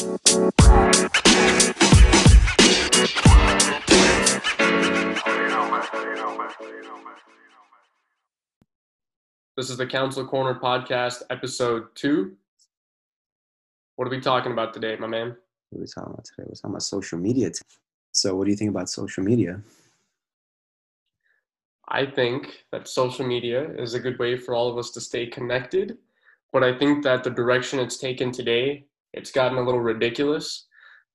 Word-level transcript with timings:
This 0.00 0.08
is 9.58 9.76
the 9.76 9.86
Council 9.86 10.26
Corner 10.26 10.58
Podcast, 10.58 11.20
episode 11.28 11.94
two. 11.94 12.34
What 13.96 14.08
are 14.08 14.10
we 14.10 14.20
talking 14.22 14.52
about 14.52 14.72
today, 14.72 14.96
my 14.96 15.06
man? 15.06 15.36
What 15.68 15.78
are 15.78 15.80
we 15.82 15.86
talking 15.86 16.14
about 16.14 16.24
today? 16.24 16.44
We're 16.48 16.54
talking 16.54 16.70
about 16.70 16.82
social 16.82 17.18
media. 17.18 17.50
So, 18.12 18.34
what 18.36 18.46
do 18.46 18.52
you 18.52 18.56
think 18.56 18.70
about 18.70 18.88
social 18.88 19.22
media? 19.22 19.60
I 21.88 22.06
think 22.06 22.64
that 22.72 22.88
social 22.88 23.26
media 23.26 23.70
is 23.72 23.92
a 23.92 24.00
good 24.00 24.18
way 24.18 24.38
for 24.38 24.54
all 24.54 24.70
of 24.70 24.78
us 24.78 24.92
to 24.92 25.00
stay 25.02 25.26
connected, 25.26 25.98
but 26.54 26.64
I 26.64 26.78
think 26.78 27.04
that 27.04 27.22
the 27.22 27.28
direction 27.30 27.78
it's 27.78 27.98
taken 27.98 28.32
today, 28.32 28.86
it's 29.12 29.30
gotten 29.30 29.58
a 29.58 29.62
little 29.62 29.80
ridiculous. 29.80 30.66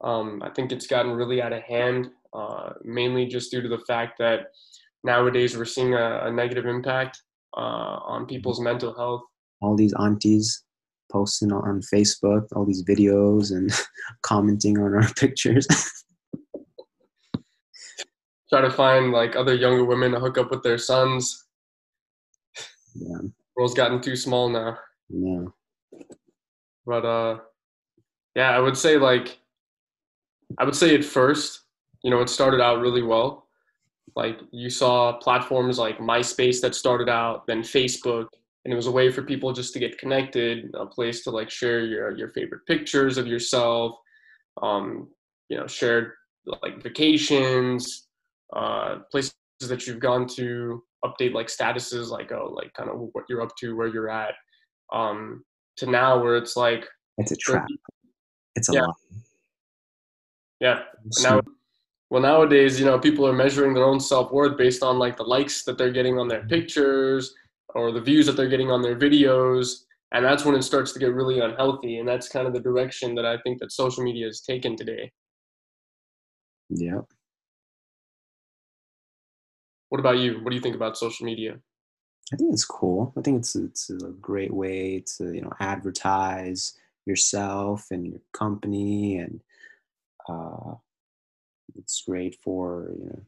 Um, 0.03 0.41
I 0.43 0.49
think 0.49 0.71
it's 0.71 0.87
gotten 0.87 1.13
really 1.13 1.41
out 1.41 1.53
of 1.53 1.63
hand, 1.63 2.09
uh, 2.33 2.71
mainly 2.83 3.25
just 3.25 3.51
due 3.51 3.61
to 3.61 3.69
the 3.69 3.79
fact 3.79 4.17
that 4.19 4.47
nowadays 5.03 5.57
we're 5.57 5.65
seeing 5.65 5.93
a, 5.93 6.25
a 6.25 6.31
negative 6.31 6.65
impact 6.65 7.21
uh, 7.55 7.99
on 8.05 8.25
people's 8.25 8.59
mental 8.59 8.93
health. 8.93 9.21
All 9.61 9.75
these 9.75 9.93
aunties 9.99 10.63
posting 11.11 11.51
on 11.51 11.81
Facebook, 11.93 12.47
all 12.55 12.65
these 12.65 12.83
videos 12.83 13.51
and 13.51 13.71
commenting 14.21 14.77
on 14.77 14.93
our 14.95 15.13
pictures. 15.17 15.67
Try 18.49 18.61
to 18.61 18.69
find 18.71 19.11
like 19.11 19.35
other 19.35 19.55
younger 19.55 19.85
women 19.85 20.11
to 20.11 20.19
hook 20.19 20.37
up 20.37 20.51
with 20.51 20.61
their 20.63 20.77
sons. 20.77 21.45
Yeah. 22.93 23.17
World's 23.55 23.73
gotten 23.73 24.01
too 24.01 24.15
small 24.15 24.49
now. 24.49 24.77
Yeah. 25.09 25.45
But 26.85 27.05
uh, 27.05 27.39
yeah, 28.35 28.51
I 28.51 28.59
would 28.59 28.77
say 28.77 28.97
like, 28.97 29.39
I 30.57 30.65
would 30.65 30.75
say 30.75 30.93
at 30.95 31.03
first, 31.03 31.61
you 32.03 32.11
know, 32.11 32.21
it 32.21 32.29
started 32.29 32.61
out 32.61 32.81
really 32.81 33.01
well. 33.01 33.47
Like 34.15 34.39
you 34.51 34.69
saw 34.69 35.13
platforms 35.13 35.79
like 35.79 35.97
MySpace 35.97 36.61
that 36.61 36.75
started 36.75 37.09
out, 37.09 37.47
then 37.47 37.61
Facebook, 37.61 38.27
and 38.63 38.71
it 38.71 38.75
was 38.75 38.87
a 38.87 38.91
way 38.91 39.11
for 39.11 39.23
people 39.23 39.51
just 39.53 39.73
to 39.73 39.79
get 39.79 39.97
connected, 39.97 40.69
a 40.75 40.85
place 40.85 41.23
to 41.23 41.31
like 41.31 41.49
share 41.49 41.81
your 41.81 42.15
your 42.15 42.29
favorite 42.29 42.65
pictures 42.67 43.17
of 43.17 43.27
yourself, 43.27 43.95
um, 44.61 45.07
you 45.49 45.57
know, 45.57 45.67
shared 45.67 46.11
like 46.45 46.81
vacations, 46.81 48.07
uh, 48.55 48.99
places 49.11 49.33
that 49.67 49.87
you've 49.87 49.99
gone 49.99 50.27
to, 50.27 50.83
update 51.03 51.33
like 51.33 51.47
statuses, 51.47 52.09
like 52.09 52.31
oh, 52.31 52.53
like 52.55 52.71
kind 52.73 52.89
of 52.89 53.09
what 53.13 53.25
you're 53.27 53.41
up 53.41 53.55
to, 53.57 53.75
where 53.75 53.87
you're 53.87 54.09
at, 54.09 54.33
um, 54.93 55.43
to 55.77 55.89
now 55.89 56.21
where 56.21 56.37
it's 56.37 56.55
like 56.55 56.87
It's 57.17 57.31
a 57.31 57.35
trap. 57.35 57.67
It's 58.55 58.69
a 58.69 58.73
Yeah. 58.73 58.85
lie. 58.85 58.93
yeah, 60.61 60.83
So- 61.11 61.29
now 61.29 61.41
well 62.09 62.21
nowadays 62.21 62.79
you 62.79 62.85
know 62.85 62.99
people 62.99 63.27
are 63.27 63.33
measuring 63.33 63.73
their 63.73 63.83
own 63.83 63.99
self-worth 63.99 64.57
based 64.57 64.83
on 64.83 64.99
like 64.99 65.17
the 65.17 65.23
likes 65.23 65.63
that 65.63 65.77
they're 65.77 65.91
getting 65.91 66.17
on 66.17 66.27
their 66.27 66.39
mm-hmm. 66.39 66.49
pictures 66.49 67.33
or 67.73 67.91
the 67.91 68.01
views 68.01 68.25
that 68.25 68.33
they're 68.37 68.49
getting 68.49 68.71
on 68.71 68.81
their 68.81 68.95
videos 68.95 69.83
and 70.11 70.23
that's 70.23 70.45
when 70.45 70.55
it 70.55 70.61
starts 70.61 70.93
to 70.93 70.99
get 70.99 71.13
really 71.13 71.39
unhealthy 71.39 71.97
and 71.97 72.07
that's 72.07 72.29
kind 72.29 72.47
of 72.47 72.53
the 72.53 72.59
direction 72.59 73.15
that 73.15 73.25
i 73.25 73.37
think 73.39 73.59
that 73.59 73.71
social 73.71 74.03
media 74.03 74.25
has 74.25 74.41
taken 74.41 74.75
today 74.75 75.11
yeah. 76.69 77.01
what 79.89 79.99
about 79.99 80.17
you 80.17 80.39
what 80.41 80.51
do 80.51 80.55
you 80.55 80.61
think 80.61 80.75
about 80.75 80.97
social 80.97 81.25
media 81.25 81.59
I 82.33 82.37
think 82.37 82.53
it's 82.53 82.65
cool. 82.65 83.13
I 83.15 83.21
think 83.21 83.37
it's 83.37 83.55
it's 83.55 83.91
a 83.91 84.09
great 84.19 84.51
way 84.51 85.03
to 85.17 85.31
you 85.31 85.41
know 85.41 85.53
advertise 85.59 86.73
yourself 87.05 87.87
and 87.91 88.05
your 88.07 88.21
company, 88.33 89.17
and 89.17 89.39
uh, 90.27 90.75
it's 91.75 92.03
great 92.07 92.35
for 92.43 92.91
you 92.97 93.05
know 93.05 93.21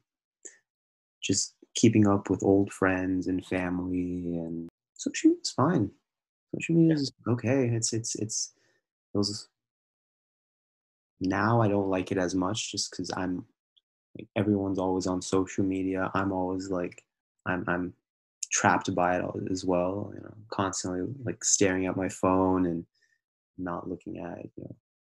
just 1.22 1.53
keeping 1.75 2.08
up 2.08 2.30
with 2.30 2.44
old 2.44 2.72
friends 2.72 3.27
and 3.27 3.45
family. 3.45 4.38
And 4.38 4.70
social 4.95 5.30
media 5.30 5.42
is 5.42 5.52
fine. 5.52 5.92
Social 6.55 6.76
media 6.76 6.95
is 6.95 7.11
okay. 7.27 7.67
It's 7.67 7.93
it's 7.93 8.15
it's 8.15 8.54
those. 9.14 9.48
Now 11.20 11.61
I 11.61 11.67
don't 11.67 11.89
like 11.89 12.11
it 12.11 12.17
as 12.17 12.36
much 12.36 12.71
just 12.71 12.92
because 12.92 13.11
I'm 13.15 13.45
like 14.17 14.27
everyone's 14.36 14.80
always 14.80 15.08
on 15.08 15.21
social 15.21 15.64
media. 15.64 16.11
I'm 16.14 16.32
always 16.32 16.70
like 16.70 17.04
I'm 17.45 17.64
I'm 17.67 17.94
trapped 18.49 18.94
by 18.95 19.17
it 19.17 19.26
as 19.52 19.65
well 19.65 20.09
you 20.15 20.21
know 20.21 20.33
constantly 20.49 21.02
like 21.26 21.44
staring 21.44 21.86
at 21.86 21.98
my 21.98 22.08
phone 22.08 22.65
and 22.65 22.86
not 23.58 23.90
looking 23.90 24.18
at 24.20 24.44
you 24.56 24.64
know 24.64 24.76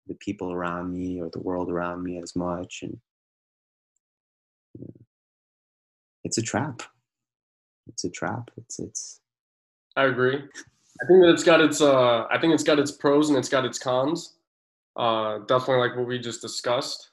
the 0.08 0.16
people 0.16 0.52
around 0.52 0.92
me 0.92 1.22
or 1.22 1.30
the 1.32 1.40
world 1.40 1.70
around 1.70 2.04
me 2.04 2.18
as 2.22 2.36
much 2.36 2.80
and 2.82 2.98
you 4.78 4.86
know, 4.86 5.06
it's 6.24 6.38
a 6.38 6.42
trap. 6.42 6.82
It's 7.88 8.04
a 8.04 8.10
trap. 8.10 8.52
It's 8.58 8.80
it's 8.80 9.22
i 9.96 10.06
agree. 10.06 10.36
I 10.36 11.06
think 11.08 11.22
that 11.22 11.30
it's 11.30 11.44
got 11.44 11.62
its 11.62 11.82
uh 11.82 12.26
i 12.30 12.38
think 12.40 12.54
it's 12.54 12.64
got 12.64 12.80
its 12.80 12.92
pros 12.92 13.30
and 13.30 13.38
it's 13.38 13.50
got 13.50 13.66
its 13.66 13.80
cons. 13.80 14.36
Uh 14.96 15.40
definitely 15.40 15.88
like 15.88 15.98
what 15.98 16.08
we 16.08 16.20
just 16.20 16.42
discussed. 16.42 17.12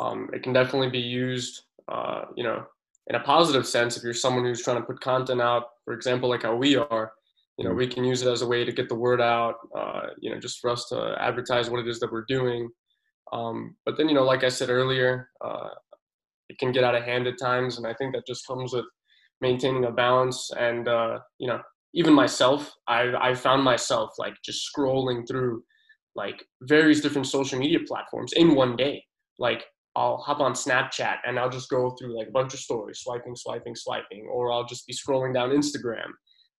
Um 0.00 0.28
it 0.32 0.42
can 0.42 0.52
definitely 0.52 0.90
be 0.90 0.98
used 0.98 1.62
uh 1.88 2.22
you 2.34 2.44
know 2.44 2.66
in 3.08 3.16
a 3.16 3.20
positive 3.20 3.66
sense 3.66 3.96
if 3.96 4.02
you're 4.02 4.14
someone 4.14 4.44
who's 4.44 4.62
trying 4.62 4.78
to 4.78 4.82
put 4.82 5.00
content 5.00 5.40
out 5.40 5.64
for 5.84 5.94
example 5.94 6.28
like 6.28 6.42
how 6.42 6.54
we 6.54 6.76
are 6.76 7.12
you 7.58 7.64
know 7.64 7.72
Mm. 7.72 7.76
we 7.76 7.86
can 7.86 8.04
use 8.04 8.22
it 8.22 8.30
as 8.30 8.42
a 8.42 8.46
way 8.46 8.64
to 8.64 8.72
get 8.72 8.88
the 8.88 8.94
word 8.94 9.20
out 9.20 9.56
uh, 9.76 10.02
you 10.20 10.30
know 10.30 10.38
just 10.38 10.60
for 10.60 10.70
us 10.70 10.88
to 10.90 11.16
advertise 11.20 11.70
what 11.70 11.80
it 11.80 11.88
is 11.88 11.98
that 12.00 12.12
we're 12.12 12.24
doing 12.28 12.68
um, 13.32 13.76
but 13.84 13.96
then 13.96 14.08
you 14.08 14.14
know 14.14 14.24
like 14.24 14.44
i 14.44 14.48
said 14.48 14.70
earlier 14.70 15.28
uh, 15.44 15.70
it 16.48 16.58
can 16.58 16.72
get 16.72 16.84
out 16.84 16.94
of 16.94 17.02
hand 17.02 17.26
at 17.26 17.38
times 17.38 17.78
and 17.78 17.86
i 17.86 17.94
think 17.94 18.14
that 18.14 18.26
just 18.26 18.46
comes 18.46 18.72
with 18.72 18.84
maintaining 19.40 19.84
a 19.84 19.90
balance 19.90 20.50
and 20.58 20.88
uh, 20.88 21.18
you 21.38 21.48
know 21.48 21.60
even 21.94 22.12
myself 22.14 22.72
i 22.88 23.12
i 23.28 23.34
found 23.34 23.62
myself 23.62 24.10
like 24.18 24.34
just 24.44 24.68
scrolling 24.68 25.26
through 25.28 25.62
like 26.14 26.44
various 26.62 27.00
different 27.00 27.26
social 27.26 27.58
media 27.58 27.78
platforms 27.86 28.32
in 28.34 28.54
one 28.54 28.76
day 28.76 29.02
like 29.38 29.64
I'll 29.96 30.18
hop 30.18 30.40
on 30.40 30.52
Snapchat 30.52 31.16
and 31.26 31.38
I'll 31.38 31.48
just 31.48 31.70
go 31.70 31.90
through 31.96 32.14
like 32.18 32.28
a 32.28 32.30
bunch 32.30 32.52
of 32.52 32.60
stories, 32.60 33.00
swiping, 33.00 33.34
swiping, 33.34 33.74
swiping, 33.74 34.28
or 34.30 34.52
I'll 34.52 34.66
just 34.66 34.86
be 34.86 34.92
scrolling 34.92 35.32
down 35.32 35.50
Instagram. 35.50 36.10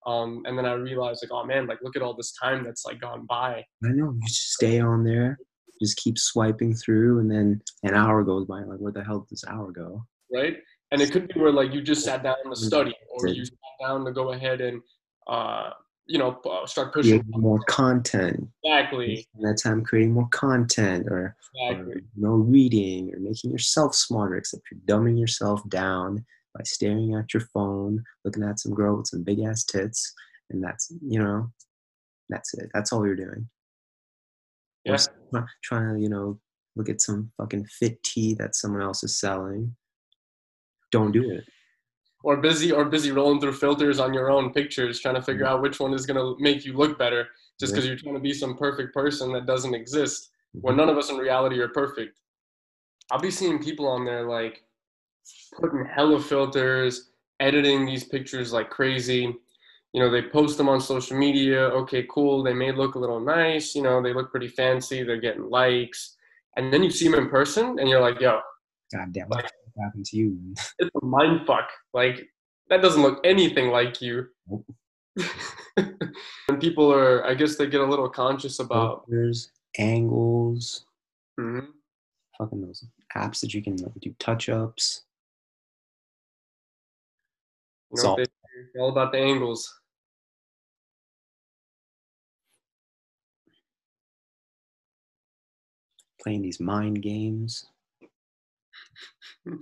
Um, 0.07 0.43
and 0.45 0.57
then 0.57 0.65
I 0.65 0.73
realize 0.73 1.19
like, 1.21 1.31
oh 1.31 1.45
man, 1.45 1.67
like 1.67 1.79
look 1.83 1.95
at 1.95 2.01
all 2.01 2.15
this 2.15 2.31
time 2.31 2.63
that's 2.63 2.85
like 2.85 2.99
gone 2.99 3.25
by. 3.27 3.63
i 3.83 3.89
know 3.89 4.13
you 4.13 4.21
just 4.25 4.53
stay 4.53 4.79
on 4.79 5.03
there 5.03 5.37
just 5.79 5.97
keep 5.97 6.17
swiping 6.17 6.73
through 6.73 7.19
and 7.19 7.29
then 7.29 7.61
an 7.83 7.93
hour 7.93 8.23
goes 8.23 8.47
by 8.47 8.61
like 8.61 8.79
where 8.79 8.91
the 8.91 9.03
hell 9.03 9.19
did 9.19 9.29
this 9.29 9.43
hour 9.47 9.71
go 9.71 10.01
right? 10.33 10.57
And 10.91 11.01
it 11.01 11.11
could 11.11 11.27
be 11.27 11.39
where 11.39 11.51
like 11.51 11.73
you 11.73 11.81
just 11.81 12.03
sat 12.03 12.23
down 12.23 12.35
to 12.49 12.55
study, 12.55 12.95
or 13.11 13.27
you 13.27 13.45
sat 13.45 13.55
down 13.81 14.05
to 14.05 14.11
go 14.11 14.31
ahead 14.31 14.61
and 14.61 14.81
uh, 15.27 15.71
you 16.05 16.17
know 16.17 16.39
uh, 16.49 16.65
start 16.65 16.93
pushing. 16.93 17.21
more 17.27 17.59
content 17.67 18.47
Exactly, 18.63 19.27
spend 19.33 19.45
that 19.45 19.61
time 19.61 19.83
creating 19.83 20.13
more 20.13 20.29
content 20.29 21.07
or, 21.07 21.35
or 21.61 21.71
exactly. 21.71 22.01
you 22.15 22.21
know 22.21 22.35
reading 22.35 23.13
or 23.13 23.19
making 23.19 23.51
yourself 23.51 23.95
smarter 23.95 24.37
except 24.37 24.63
you're 24.71 24.79
dumbing 24.97 25.19
yourself 25.19 25.67
down 25.67 26.25
by 26.57 26.63
staring 26.63 27.13
at 27.13 27.33
your 27.33 27.41
phone 27.53 28.03
looking 28.25 28.43
at 28.43 28.59
some 28.59 28.73
girl 28.73 28.97
with 28.97 29.07
some 29.07 29.23
big 29.23 29.39
ass 29.39 29.63
tits 29.63 30.13
and 30.49 30.63
that's 30.63 30.91
you 31.05 31.19
know 31.19 31.49
that's 32.29 32.53
it 32.55 32.69
that's 32.73 32.91
all 32.91 33.05
you're 33.05 33.15
doing 33.15 33.47
Or 34.87 34.93
Yeah. 34.93 34.97
try- 35.31 35.45
trying 35.63 35.95
to 35.95 36.01
you 36.01 36.09
know 36.09 36.39
look 36.75 36.89
at 36.89 37.01
some 37.01 37.31
fucking 37.37 37.65
fit 37.65 38.01
tea 38.03 38.33
that 38.35 38.55
someone 38.55 38.81
else 38.81 39.03
is 39.03 39.19
selling 39.19 39.75
don't 40.91 41.11
do 41.11 41.29
it 41.31 41.43
Or 42.23 42.37
busy, 42.37 42.71
or 42.71 42.85
busy 42.85 43.11
rolling 43.11 43.39
through 43.39 43.53
filters 43.53 43.99
on 43.99 44.13
your 44.13 44.29
own 44.31 44.51
pictures, 44.51 44.99
trying 44.99 45.15
to 45.15 45.21
figure 45.21 45.45
Mm-hmm. 45.45 45.55
out 45.55 45.61
which 45.61 45.79
one 45.79 45.93
is 45.93 46.05
gonna 46.07 46.33
make 46.39 46.65
you 46.65 46.73
look 46.73 46.97
better, 46.97 47.27
just 47.59 47.73
because 47.73 47.85
you're 47.87 47.95
trying 48.03 48.15
to 48.15 48.19
be 48.29 48.33
some 48.33 48.57
perfect 48.57 48.93
person 48.93 49.31
that 49.33 49.45
doesn't 49.45 49.75
exist. 49.75 50.31
When 50.53 50.73
Mm-hmm. 50.73 50.77
none 50.79 50.89
of 50.89 50.97
us 50.97 51.09
in 51.11 51.17
reality 51.17 51.59
are 51.59 51.67
perfect. 51.83 52.19
I'll 53.11 53.19
be 53.29 53.31
seeing 53.31 53.61
people 53.61 53.87
on 53.87 54.03
there 54.05 54.23
like 54.27 54.63
putting 55.59 55.85
hella 55.85 56.21
filters, 56.21 57.11
editing 57.39 57.85
these 57.85 58.03
pictures 58.03 58.53
like 58.53 58.69
crazy. 58.69 59.35
You 59.93 60.01
know, 60.01 60.09
they 60.11 60.21
post 60.23 60.57
them 60.57 60.69
on 60.69 60.81
social 60.81 61.17
media. 61.17 61.59
Okay, 61.69 62.05
cool. 62.09 62.43
They 62.43 62.53
may 62.53 62.71
look 62.71 62.95
a 62.95 62.99
little 62.99 63.19
nice. 63.19 63.73
You 63.73 63.81
know, 63.81 64.01
they 64.01 64.13
look 64.13 64.31
pretty 64.31 64.47
fancy. 64.49 65.01
They're 65.03 65.19
getting 65.19 65.49
likes. 65.49 66.15
And 66.57 66.71
then 66.73 66.83
you 66.83 66.91
see 66.91 67.07
them 67.07 67.19
in 67.19 67.29
person 67.29 67.79
and 67.79 67.87
you're 67.87 68.01
like, 68.01 68.19
yo, 68.19 68.39
god 68.93 69.13
damn 69.13 69.27
what 69.27 69.51
happened 69.79 70.05
to 70.05 70.17
you 70.17 70.37
it's 70.79 70.89
a 71.01 71.05
mind 71.05 71.45
fuck. 71.45 71.69
Like, 71.93 72.27
that 72.69 72.81
doesn't 72.81 73.01
look 73.01 73.19
anything 73.23 73.69
like 73.69 74.01
you. 74.01 74.27
Nope. 74.49 74.65
and 75.77 76.59
people 76.59 76.91
are, 76.93 77.25
I 77.25 77.33
guess 77.33 77.55
they 77.55 77.67
get 77.67 77.81
a 77.81 77.85
little 77.85 78.09
conscious 78.09 78.59
about. 78.59 79.05
filters 79.07 79.51
angles 79.77 80.85
Mhm. 81.39 81.67
fucking 82.37 82.61
those 82.61 82.83
apps 83.15 83.39
that 83.41 83.53
you 83.53 83.61
can 83.61 83.75
like, 83.77 83.93
do 84.01 84.13
touch 84.19 84.49
ups 84.49 85.03
You 87.89 87.93
It's 87.95 88.03
know, 88.03 88.09
all- 88.11 88.15
they- 88.17 88.79
all 88.79 88.89
about 88.89 89.11
the 89.11 89.19
angles. 89.19 89.73
playing 96.21 96.41
these 96.41 96.59
mind 96.59 97.01
games. 97.01 97.65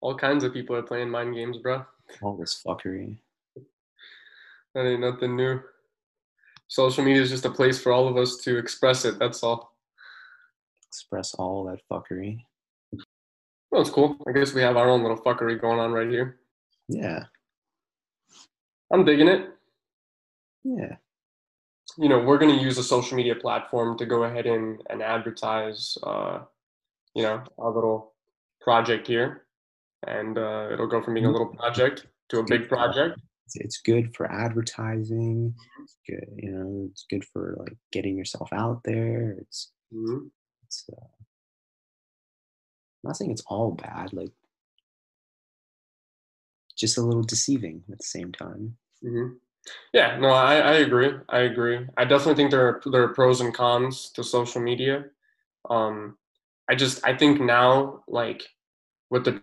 All 0.00 0.16
kinds 0.18 0.42
of 0.42 0.52
people 0.52 0.74
are 0.74 0.82
playing 0.82 1.10
mind 1.10 1.34
games, 1.36 1.58
bro. 1.58 1.84
All 2.22 2.36
this 2.36 2.60
fuckery. 2.66 3.18
That 4.74 4.84
ain't 4.86 5.00
nothing 5.00 5.36
new. 5.36 5.60
Social 6.66 7.04
media 7.04 7.22
is 7.22 7.30
just 7.30 7.44
a 7.44 7.50
place 7.50 7.78
for 7.80 7.92
all 7.92 8.08
of 8.08 8.16
us 8.16 8.38
to 8.38 8.58
express 8.58 9.04
it. 9.04 9.20
That's 9.20 9.44
all. 9.44 9.76
Express 10.88 11.34
all 11.34 11.62
that 11.66 11.80
fuckery. 11.88 12.44
Well, 13.72 13.80
it's 13.80 13.90
cool. 13.90 14.18
I 14.28 14.32
guess 14.32 14.52
we 14.52 14.60
have 14.60 14.76
our 14.76 14.90
own 14.90 15.00
little 15.00 15.16
fuckery 15.16 15.58
going 15.58 15.80
on 15.80 15.92
right 15.92 16.08
here. 16.08 16.38
Yeah. 16.88 17.24
I'm 18.92 19.06
digging 19.06 19.28
it. 19.28 19.48
Yeah. 20.62 20.96
You 21.96 22.10
know, 22.10 22.18
we're 22.18 22.36
going 22.36 22.54
to 22.54 22.62
use 22.62 22.76
a 22.76 22.82
social 22.82 23.16
media 23.16 23.34
platform 23.34 23.96
to 23.96 24.04
go 24.04 24.24
ahead 24.24 24.44
and, 24.44 24.82
and 24.90 25.02
advertise, 25.02 25.96
uh, 26.02 26.40
you 27.14 27.22
know, 27.22 27.42
our 27.58 27.74
little 27.74 28.12
project 28.60 29.06
here. 29.06 29.46
And 30.06 30.36
uh, 30.36 30.68
it'll 30.70 30.86
go 30.86 31.02
from 31.02 31.14
being 31.14 31.26
a 31.26 31.30
little 31.30 31.46
project 31.48 32.06
to 32.28 32.40
a 32.40 32.44
big 32.44 32.68
project. 32.68 33.20
It's, 33.46 33.56
it's 33.56 33.80
good 33.80 34.14
for 34.14 34.30
advertising. 34.30 35.54
It's 35.82 35.96
good, 36.06 36.28
you 36.36 36.50
know, 36.50 36.88
it's 36.90 37.06
good 37.08 37.24
for 37.32 37.56
like 37.58 37.76
getting 37.90 38.18
yourself 38.18 38.52
out 38.52 38.82
there. 38.84 39.36
It's, 39.40 39.72
hmm 39.90 40.26
it's 40.64 40.84
uh, 40.92 41.06
I'm 43.04 43.08
not 43.08 43.16
saying 43.16 43.30
it's 43.32 43.44
all 43.46 43.72
bad, 43.72 44.12
like 44.12 44.32
just 46.76 46.98
a 46.98 47.02
little 47.02 47.22
deceiving 47.22 47.82
at 47.90 47.98
the 47.98 48.04
same 48.04 48.32
time. 48.32 48.76
hmm 49.02 49.28
Yeah, 49.92 50.18
no, 50.18 50.28
I, 50.28 50.56
I 50.56 50.72
agree. 50.74 51.12
I 51.28 51.40
agree. 51.40 51.80
I 51.96 52.04
definitely 52.04 52.34
think 52.36 52.50
there 52.50 52.66
are 52.68 52.82
there 52.92 53.02
are 53.04 53.14
pros 53.14 53.40
and 53.40 53.54
cons 53.54 54.10
to 54.14 54.24
social 54.24 54.62
media. 54.62 55.06
Um, 55.70 56.18
I 56.70 56.74
just 56.74 57.04
I 57.06 57.16
think 57.16 57.40
now, 57.40 58.04
like 58.08 58.42
with 59.10 59.24
the 59.24 59.42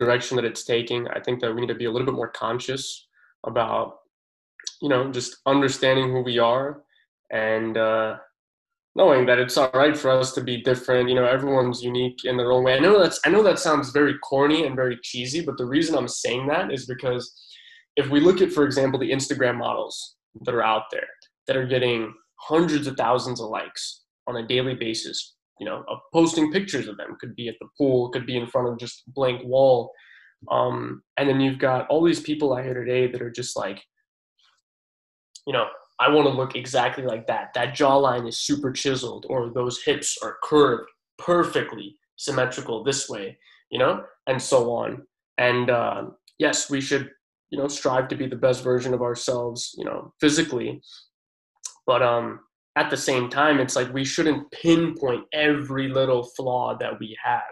direction 0.00 0.36
that 0.36 0.44
it's 0.46 0.64
taking, 0.64 1.08
I 1.08 1.20
think 1.20 1.40
that 1.40 1.54
we 1.54 1.60
need 1.62 1.68
to 1.68 1.74
be 1.74 1.86
a 1.86 1.92
little 1.92 2.06
bit 2.06 2.14
more 2.14 2.28
conscious 2.28 3.08
about, 3.46 3.98
you 4.82 4.88
know, 4.88 5.10
just 5.12 5.38
understanding 5.46 6.10
who 6.10 6.22
we 6.22 6.38
are 6.38 6.82
and 7.30 7.76
uh, 7.76 8.16
knowing 8.96 9.26
that 9.26 9.38
it's 9.38 9.56
all 9.56 9.70
right 9.72 9.96
for 9.96 10.10
us 10.10 10.32
to 10.32 10.40
be 10.40 10.62
different. 10.62 11.08
You 11.08 11.14
know, 11.14 11.26
everyone's 11.26 11.82
unique 11.82 12.24
in 12.24 12.36
their 12.36 12.52
own 12.52 12.64
way. 12.64 12.74
I 12.74 12.80
know 12.80 12.98
that's 12.98 13.20
I 13.24 13.30
know 13.30 13.42
that 13.42 13.58
sounds 13.58 13.90
very 13.90 14.18
corny 14.18 14.66
and 14.66 14.76
very 14.76 14.98
cheesy, 15.02 15.40
but 15.42 15.56
the 15.56 15.66
reason 15.66 15.96
I'm 15.96 16.08
saying 16.08 16.46
that 16.48 16.72
is 16.72 16.86
because 16.86 17.32
if 17.96 18.08
we 18.08 18.20
look 18.20 18.40
at, 18.40 18.52
for 18.52 18.64
example, 18.64 18.98
the 18.98 19.10
Instagram 19.10 19.58
models 19.58 20.16
that 20.42 20.54
are 20.54 20.62
out 20.62 20.84
there 20.90 21.08
that 21.46 21.56
are 21.56 21.66
getting 21.66 22.14
hundreds 22.40 22.86
of 22.86 22.96
thousands 22.96 23.40
of 23.40 23.48
likes 23.48 24.02
on 24.26 24.36
a 24.36 24.46
daily 24.46 24.74
basis, 24.74 25.36
you 25.58 25.66
know, 25.66 25.84
of 25.88 25.98
posting 26.12 26.52
pictures 26.52 26.88
of 26.88 26.96
them 26.96 27.16
could 27.20 27.34
be 27.36 27.48
at 27.48 27.56
the 27.60 27.68
pool, 27.76 28.10
could 28.10 28.26
be 28.26 28.36
in 28.36 28.46
front 28.46 28.68
of 28.68 28.78
just 28.78 29.02
a 29.06 29.10
blank 29.10 29.42
wall. 29.44 29.92
Um, 30.50 31.02
and 31.16 31.28
then 31.28 31.40
you've 31.40 31.58
got 31.58 31.86
all 31.88 32.02
these 32.02 32.20
people 32.20 32.54
out 32.54 32.64
here 32.64 32.74
today 32.74 33.10
that 33.10 33.20
are 33.20 33.30
just 33.30 33.56
like, 33.56 33.82
you 35.46 35.52
know, 35.52 35.66
I 36.00 36.08
want 36.08 36.26
to 36.26 36.34
look 36.34 36.56
exactly 36.56 37.04
like 37.04 37.26
that. 37.26 37.52
That 37.54 37.74
jawline 37.74 38.26
is 38.26 38.38
super 38.38 38.72
chiseled, 38.72 39.26
or 39.28 39.50
those 39.50 39.82
hips 39.82 40.16
are 40.22 40.38
curved 40.42 40.88
perfectly 41.18 41.96
symmetrical 42.16 42.82
this 42.82 43.08
way, 43.08 43.36
you 43.70 43.78
know, 43.78 44.02
and 44.26 44.40
so 44.40 44.72
on. 44.72 45.02
And 45.38 45.70
uh, 45.70 46.04
yes, 46.38 46.70
we 46.70 46.80
should, 46.80 47.10
you 47.50 47.58
know, 47.58 47.68
strive 47.68 48.08
to 48.08 48.16
be 48.16 48.26
the 48.26 48.36
best 48.36 48.64
version 48.64 48.94
of 48.94 49.02
ourselves, 49.02 49.74
you 49.76 49.84
know, 49.84 50.12
physically. 50.20 50.80
But 51.86 52.02
um, 52.02 52.40
at 52.76 52.90
the 52.90 52.96
same 52.96 53.28
time, 53.28 53.60
it's 53.60 53.76
like 53.76 53.92
we 53.92 54.04
shouldn't 54.04 54.50
pinpoint 54.52 55.24
every 55.32 55.88
little 55.88 56.22
flaw 56.22 56.76
that 56.78 56.98
we 56.98 57.16
have. 57.22 57.42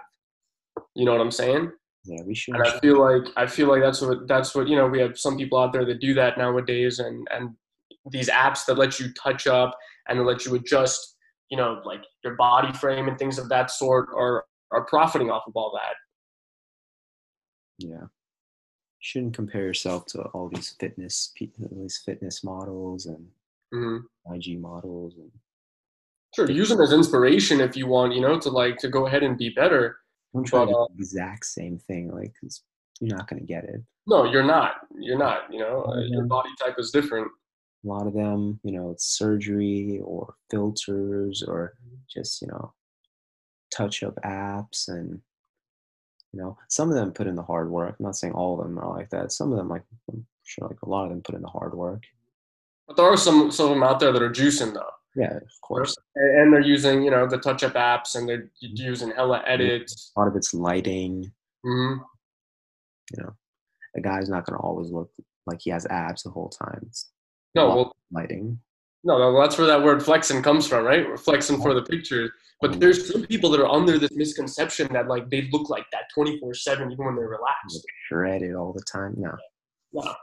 You 0.94 1.04
know 1.04 1.12
what 1.12 1.20
I'm 1.20 1.30
saying? 1.30 1.70
Yeah, 2.04 2.22
we 2.24 2.34
should. 2.34 2.54
and 2.54 2.66
I 2.66 2.78
feel 2.78 2.98
like 2.98 3.24
I 3.36 3.46
feel 3.46 3.68
like 3.68 3.82
that's 3.82 4.00
what 4.00 4.26
that's 4.26 4.54
what 4.54 4.68
you 4.68 4.76
know. 4.76 4.86
We 4.86 5.00
have 5.00 5.18
some 5.18 5.36
people 5.36 5.58
out 5.58 5.72
there 5.72 5.84
that 5.84 6.00
do 6.00 6.14
that 6.14 6.38
nowadays, 6.38 7.00
and 7.00 7.26
and 7.30 7.54
these 8.10 8.28
apps 8.28 8.64
that 8.66 8.78
let 8.78 8.98
you 8.98 9.12
touch 9.14 9.46
up 9.46 9.76
and 10.08 10.18
that 10.18 10.24
let 10.24 10.44
you 10.44 10.54
adjust, 10.54 11.16
you 11.50 11.56
know, 11.56 11.80
like 11.84 12.02
your 12.24 12.34
body 12.36 12.72
frame 12.72 13.08
and 13.08 13.18
things 13.18 13.38
of 13.38 13.48
that 13.48 13.70
sort 13.70 14.08
are 14.16 14.44
are 14.70 14.84
profiting 14.84 15.30
off 15.30 15.44
of 15.46 15.54
all 15.56 15.72
that. 15.74 15.94
Yeah. 17.78 18.06
Shouldn't 19.00 19.34
compare 19.34 19.62
yourself 19.62 20.06
to 20.06 20.22
all 20.34 20.48
these 20.48 20.74
fitness 20.80 21.32
pe- 21.38 21.50
these 21.70 22.02
fitness 22.04 22.42
models 22.42 23.06
and 23.06 23.26
hmm 23.72 23.98
IG 24.32 24.58
models 24.60 25.14
and 25.16 25.30
Sure, 26.34 26.50
use 26.50 26.68
them 26.68 26.80
as 26.82 26.92
inspiration 26.92 27.60
if 27.60 27.74
you 27.74 27.86
want, 27.86 28.12
you 28.14 28.20
know, 28.20 28.38
to 28.38 28.50
like 28.50 28.76
to 28.78 28.88
go 28.88 29.06
ahead 29.06 29.22
and 29.22 29.38
be 29.38 29.48
better. 29.48 29.98
don't 30.34 30.44
try 30.44 30.60
to 30.60 30.66
But, 30.66 30.72
do 30.72 30.78
uh, 30.78 30.86
the 30.88 30.94
exact 30.94 31.46
same 31.46 31.78
thing, 31.78 32.12
like 32.14 32.34
you're 33.00 33.16
not 33.16 33.28
gonna 33.28 33.42
get 33.42 33.64
it. 33.64 33.80
No, 34.06 34.24
you're 34.24 34.44
not. 34.44 34.86
You're 34.98 35.18
not. 35.18 35.50
You 35.52 35.60
know, 35.60 35.84
uh, 35.84 36.00
your 36.00 36.24
body 36.24 36.50
type 36.62 36.74
is 36.78 36.90
different. 36.90 37.28
A 37.84 37.88
lot 37.88 38.06
of 38.06 38.14
them, 38.14 38.58
you 38.64 38.72
know, 38.72 38.90
it's 38.90 39.04
surgery 39.06 40.00
or 40.04 40.34
filters 40.50 41.44
or 41.46 41.74
just, 42.12 42.42
you 42.42 42.48
know, 42.48 42.72
touch 43.70 44.02
up 44.02 44.16
apps 44.24 44.88
and 44.88 45.20
you 46.32 46.40
know, 46.40 46.58
some 46.68 46.90
of 46.90 46.94
them 46.94 47.12
put 47.12 47.26
in 47.26 47.36
the 47.36 47.42
hard 47.42 47.70
work. 47.70 47.96
I'm 47.98 48.04
not 48.04 48.16
saying 48.16 48.34
all 48.34 48.58
of 48.60 48.66
them 48.66 48.78
are 48.78 48.94
like 48.94 49.08
that. 49.10 49.32
Some 49.32 49.50
of 49.50 49.56
them 49.58 49.68
like 49.68 49.82
I'm 50.12 50.26
sure 50.44 50.68
like 50.68 50.82
a 50.82 50.88
lot 50.88 51.04
of 51.04 51.10
them 51.10 51.22
put 51.22 51.34
in 51.34 51.42
the 51.42 51.48
hard 51.48 51.74
work. 51.74 52.02
But 52.86 52.96
there 52.96 53.06
are 53.06 53.16
some 53.16 53.50
some 53.50 53.66
of 53.66 53.70
them 53.70 53.82
out 53.82 54.00
there 54.00 54.12
that 54.12 54.22
are 54.22 54.30
juicing 54.30 54.74
though. 54.74 54.90
Yeah, 55.16 55.36
of 55.36 55.60
course. 55.62 55.96
And 56.14 56.52
they're 56.52 56.60
using, 56.60 57.02
you 57.02 57.10
know, 57.10 57.26
the 57.26 57.38
touch 57.38 57.64
up 57.64 57.72
apps 57.74 58.14
and 58.14 58.28
they're 58.28 58.50
using 58.60 59.10
hella 59.10 59.42
edits. 59.46 60.12
A 60.16 60.20
lot 60.20 60.28
of 60.28 60.36
it's 60.36 60.52
lighting. 60.52 61.32
hmm 61.64 61.94
You 63.16 63.22
know, 63.22 63.34
a 63.96 64.00
guy's 64.00 64.28
not 64.28 64.44
gonna 64.44 64.60
always 64.60 64.90
look 64.90 65.10
like 65.46 65.60
he 65.62 65.70
has 65.70 65.86
abs 65.86 66.22
the 66.22 66.30
whole 66.30 66.50
time. 66.50 66.84
It's 66.86 67.10
No, 67.54 67.68
well, 67.68 67.96
lighting. 68.12 68.58
No, 69.04 69.18
no, 69.18 69.40
that's 69.40 69.56
where 69.56 69.66
that 69.66 69.82
word 69.82 70.02
flexing 70.02 70.42
comes 70.42 70.66
from, 70.66 70.84
right? 70.84 71.06
We're 71.06 71.16
flexing 71.16 71.62
for 71.62 71.72
the 71.72 71.82
picture. 71.82 72.32
But 72.60 72.72
mm-hmm. 72.72 72.80
there's 72.80 73.12
some 73.12 73.24
people 73.26 73.50
that 73.50 73.60
are 73.60 73.70
under 73.70 73.98
this 73.98 74.10
misconception 74.12 74.92
that 74.92 75.08
like 75.08 75.30
they 75.30 75.48
look 75.52 75.70
like 75.70 75.86
that 75.92 76.04
24 76.14 76.54
7 76.54 76.92
even 76.92 77.04
when 77.04 77.16
they're 77.16 77.28
relaxed. 77.28 77.86
Shredded 78.08 78.54
all 78.54 78.72
the 78.72 78.82
time. 78.82 79.14
No, 79.16 79.36
No. 79.92 80.14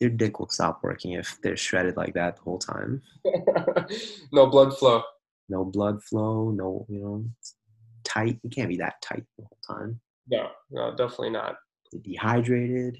their 0.00 0.10
dick 0.10 0.38
will 0.38 0.48
stop 0.48 0.82
working 0.82 1.12
if 1.12 1.38
they're 1.42 1.56
shredded 1.56 1.96
like 1.96 2.14
that 2.14 2.36
the 2.36 2.42
whole 2.42 2.58
time. 2.58 3.02
no 4.32 4.46
blood 4.46 4.76
flow. 4.76 5.02
No 5.48 5.64
blood 5.64 6.02
flow. 6.02 6.50
No, 6.50 6.86
you 6.88 7.00
know, 7.00 7.24
it's 7.38 7.54
tight. 8.04 8.38
You 8.42 8.50
can't 8.50 8.68
be 8.68 8.76
that 8.78 9.00
tight 9.02 9.24
the 9.38 9.44
whole 9.44 9.58
time. 9.78 10.00
No, 10.28 10.48
no, 10.70 10.90
definitely 10.90 11.30
not. 11.30 11.56
Dehydrated. 12.02 12.98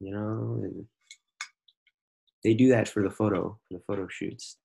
You 0.00 0.12
know, 0.12 0.60
and 0.62 0.86
they 2.42 2.54
do 2.54 2.68
that 2.70 2.88
for 2.88 3.02
the 3.02 3.10
photo 3.10 3.58
for 3.68 3.74
the 3.78 3.84
photo 3.86 4.08
shoots. 4.08 4.56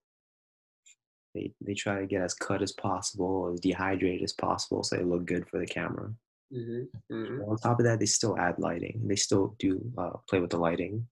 They 1.33 1.53
they 1.61 1.73
try 1.73 1.99
to 1.99 2.05
get 2.07 2.21
as 2.21 2.33
cut 2.33 2.61
as 2.61 2.71
possible, 2.71 3.51
as 3.53 3.59
dehydrated 3.59 4.23
as 4.23 4.33
possible, 4.33 4.83
so 4.83 4.95
they 4.95 5.03
look 5.03 5.25
good 5.25 5.47
for 5.49 5.59
the 5.59 5.65
camera. 5.65 6.13
hmm 6.51 6.83
hmm 7.09 7.41
On 7.49 7.57
top 7.57 7.79
of 7.79 7.85
that, 7.85 7.99
they 7.99 8.05
still 8.05 8.37
add 8.37 8.55
lighting. 8.59 9.01
They 9.05 9.15
still 9.17 9.55
do 9.59 9.81
uh, 9.97 10.11
play 10.29 10.39
with 10.39 10.51
the 10.51 10.57
lighting. 10.57 11.07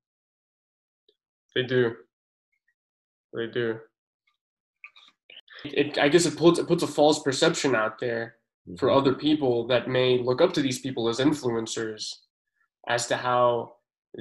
They 1.55 1.63
do. 1.63 1.95
They 3.33 3.47
do. 3.47 3.79
It, 5.65 5.97
I 5.97 6.09
guess 6.09 6.25
it 6.25 6.37
puts 6.37 6.59
it 6.59 6.67
puts 6.67 6.83
a 6.83 6.87
false 6.87 7.19
perception 7.21 7.75
out 7.75 7.99
there 7.99 8.35
for 8.79 8.87
Mhm. 8.89 8.97
other 8.97 9.13
people 9.13 9.67
that 9.67 9.87
may 9.89 10.17
look 10.19 10.41
up 10.41 10.53
to 10.53 10.61
these 10.61 10.79
people 10.79 11.09
as 11.09 11.19
influencers 11.19 12.15
as 12.87 13.07
to 13.07 13.17
how 13.17 13.75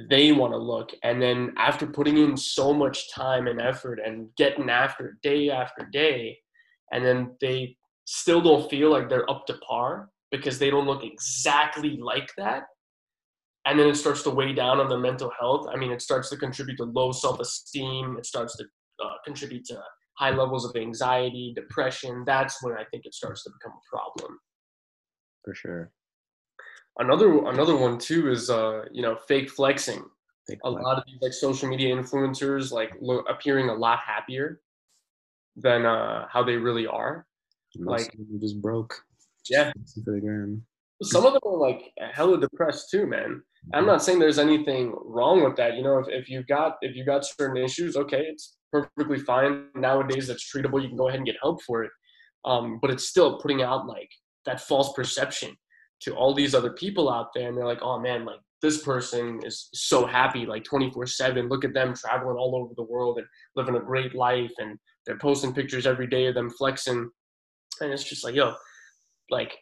they 0.09 0.31
want 0.31 0.53
to 0.53 0.57
look. 0.57 0.91
And 1.03 1.21
then 1.21 1.53
after 1.57 1.85
putting 1.85 2.17
in 2.17 2.35
so 2.35 2.73
much 2.73 3.11
time 3.11 3.47
and 3.47 3.61
effort 3.61 3.99
and 4.03 4.27
getting 4.37 4.69
after 4.69 5.07
it 5.09 5.21
day 5.21 5.49
after 5.49 5.87
day 5.91 6.37
and 6.91 7.05
then 7.05 7.35
they 7.41 7.75
still 8.05 8.41
don't 8.41 8.69
feel 8.69 8.91
like 8.91 9.09
they're 9.09 9.29
up 9.29 9.45
to 9.47 9.53
par 9.67 10.09
because 10.31 10.57
they 10.57 10.69
don't 10.69 10.87
look 10.87 11.03
exactly 11.03 11.97
like 11.97 12.29
that 12.37 12.63
and 13.65 13.79
then 13.79 13.87
it 13.87 13.95
starts 13.95 14.23
to 14.23 14.29
weigh 14.29 14.53
down 14.53 14.79
on 14.79 14.89
their 14.89 14.99
mental 14.99 15.31
health. 15.39 15.67
I 15.71 15.77
mean 15.77 15.91
it 15.91 16.01
starts 16.01 16.29
to 16.29 16.37
contribute 16.37 16.77
to 16.77 16.85
low 16.85 17.11
self-esteem. 17.11 18.17
It 18.17 18.25
starts 18.25 18.57
to 18.57 18.65
uh, 19.03 19.13
contribute 19.25 19.65
to 19.65 19.81
high 20.17 20.31
levels 20.31 20.65
of 20.65 20.75
anxiety 20.75 21.53
depression. 21.55 22.23
That's 22.25 22.61
when 22.63 22.73
i 22.73 22.83
think 22.91 23.05
it 23.05 23.13
starts 23.13 23.43
to 23.43 23.51
become 23.51 23.77
a 23.77 23.95
problem. 23.95 24.39
For 25.43 25.53
sure. 25.53 25.91
Another 26.99 27.45
another 27.47 27.75
one 27.75 27.97
too 27.97 28.29
is 28.31 28.49
uh 28.49 28.83
you 28.91 29.01
know 29.01 29.17
fake 29.27 29.49
flexing 29.49 30.03
Big 30.47 30.59
a 30.63 30.69
flex. 30.71 30.83
lot 30.83 30.97
of 30.97 31.03
these 31.07 31.17
like 31.21 31.33
social 31.33 31.67
media 31.69 31.95
influencers 31.95 32.71
like 32.71 32.91
look 33.01 33.25
appearing 33.29 33.69
a 33.69 33.73
lot 33.73 33.99
happier 33.99 34.61
than 35.55 35.85
uh 35.85 36.27
how 36.29 36.43
they 36.43 36.55
really 36.55 36.87
are 36.87 37.25
Most 37.77 38.09
like- 38.13 38.17
just 38.39 38.61
broke. 38.61 38.93
Yeah. 39.49 39.71
Just 39.81 40.03
for 40.05 40.11
the 40.11 40.21
gram. 40.21 40.65
some 41.01 41.25
of 41.25 41.33
them 41.33 41.41
are 41.45 41.57
like 41.57 41.91
hella 42.13 42.39
depressed 42.39 42.89
too 42.91 43.05
man 43.05 43.41
i'm 43.73 43.85
not 43.85 44.01
saying 44.03 44.19
there's 44.19 44.39
anything 44.39 44.93
wrong 45.03 45.43
with 45.43 45.55
that 45.57 45.75
you 45.75 45.83
know 45.83 45.97
if, 45.99 46.07
if 46.09 46.29
you 46.29 46.43
got 46.43 46.77
if 46.81 46.95
you 46.95 47.03
got 47.05 47.25
certain 47.25 47.57
issues 47.57 47.95
okay 47.97 48.23
it's 48.31 48.57
perfectly 48.71 49.19
fine. 49.19 49.67
Nowadays, 49.75 50.25
that's 50.27 50.51
treatable. 50.51 50.81
You 50.81 50.87
can 50.87 50.97
go 50.97 51.07
ahead 51.07 51.19
and 51.19 51.27
get 51.27 51.35
help 51.43 51.61
for 51.61 51.83
it. 51.83 51.91
Um, 52.43 52.79
but 52.81 52.89
it's 52.89 53.07
still 53.07 53.37
putting 53.39 53.61
out 53.61 53.85
like 53.85 54.09
that 54.47 54.61
false 54.61 54.93
perception 54.93 55.55
to 56.03 56.15
all 56.15 56.33
these 56.33 56.55
other 56.55 56.71
people 56.71 57.11
out 57.11 57.29
there, 57.33 57.47
and 57.47 57.57
they're 57.57 57.65
like, 57.65 57.81
oh 57.81 57.99
man, 57.99 58.25
like 58.25 58.39
this 58.61 58.81
person 58.83 59.39
is 59.43 59.69
so 59.73 60.05
happy, 60.05 60.45
like 60.45 60.63
24 60.63 61.05
7. 61.07 61.49
Look 61.49 61.65
at 61.65 61.73
them 61.73 61.93
traveling 61.93 62.37
all 62.37 62.55
over 62.55 62.73
the 62.75 62.83
world 62.83 63.17
and 63.17 63.27
living 63.55 63.75
a 63.75 63.79
great 63.79 64.15
life, 64.15 64.51
and 64.57 64.77
they're 65.05 65.17
posting 65.17 65.53
pictures 65.53 65.85
every 65.85 66.07
day 66.07 66.27
of 66.27 66.35
them 66.35 66.49
flexing. 66.49 67.09
And 67.81 67.91
it's 67.91 68.03
just 68.03 68.23
like, 68.23 68.35
yo, 68.35 68.53
like, 69.29 69.57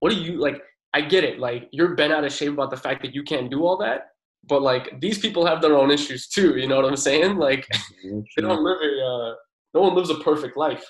what 0.00 0.10
do 0.10 0.16
you 0.16 0.38
like? 0.38 0.62
I 0.92 1.00
get 1.00 1.24
it. 1.24 1.40
Like, 1.40 1.68
you're 1.72 1.96
bent 1.96 2.12
out 2.12 2.24
of 2.24 2.32
shape 2.32 2.52
about 2.52 2.70
the 2.70 2.76
fact 2.76 3.02
that 3.02 3.14
you 3.14 3.22
can't 3.24 3.50
do 3.50 3.64
all 3.64 3.76
that 3.78 4.08
but 4.48 4.62
like 4.62 5.00
these 5.00 5.18
people 5.18 5.46
have 5.46 5.60
their 5.60 5.76
own 5.76 5.90
issues 5.90 6.26
too 6.28 6.56
you 6.56 6.66
know 6.66 6.76
what 6.76 6.84
i'm 6.84 6.96
saying 6.96 7.36
like 7.48 7.66
they 8.02 8.42
don't 8.42 8.62
live 8.62 8.78
a 8.80 9.04
uh, 9.04 9.34
no 9.74 9.80
one 9.80 9.94
lives 9.94 10.10
a 10.10 10.16
perfect 10.16 10.56
life 10.56 10.84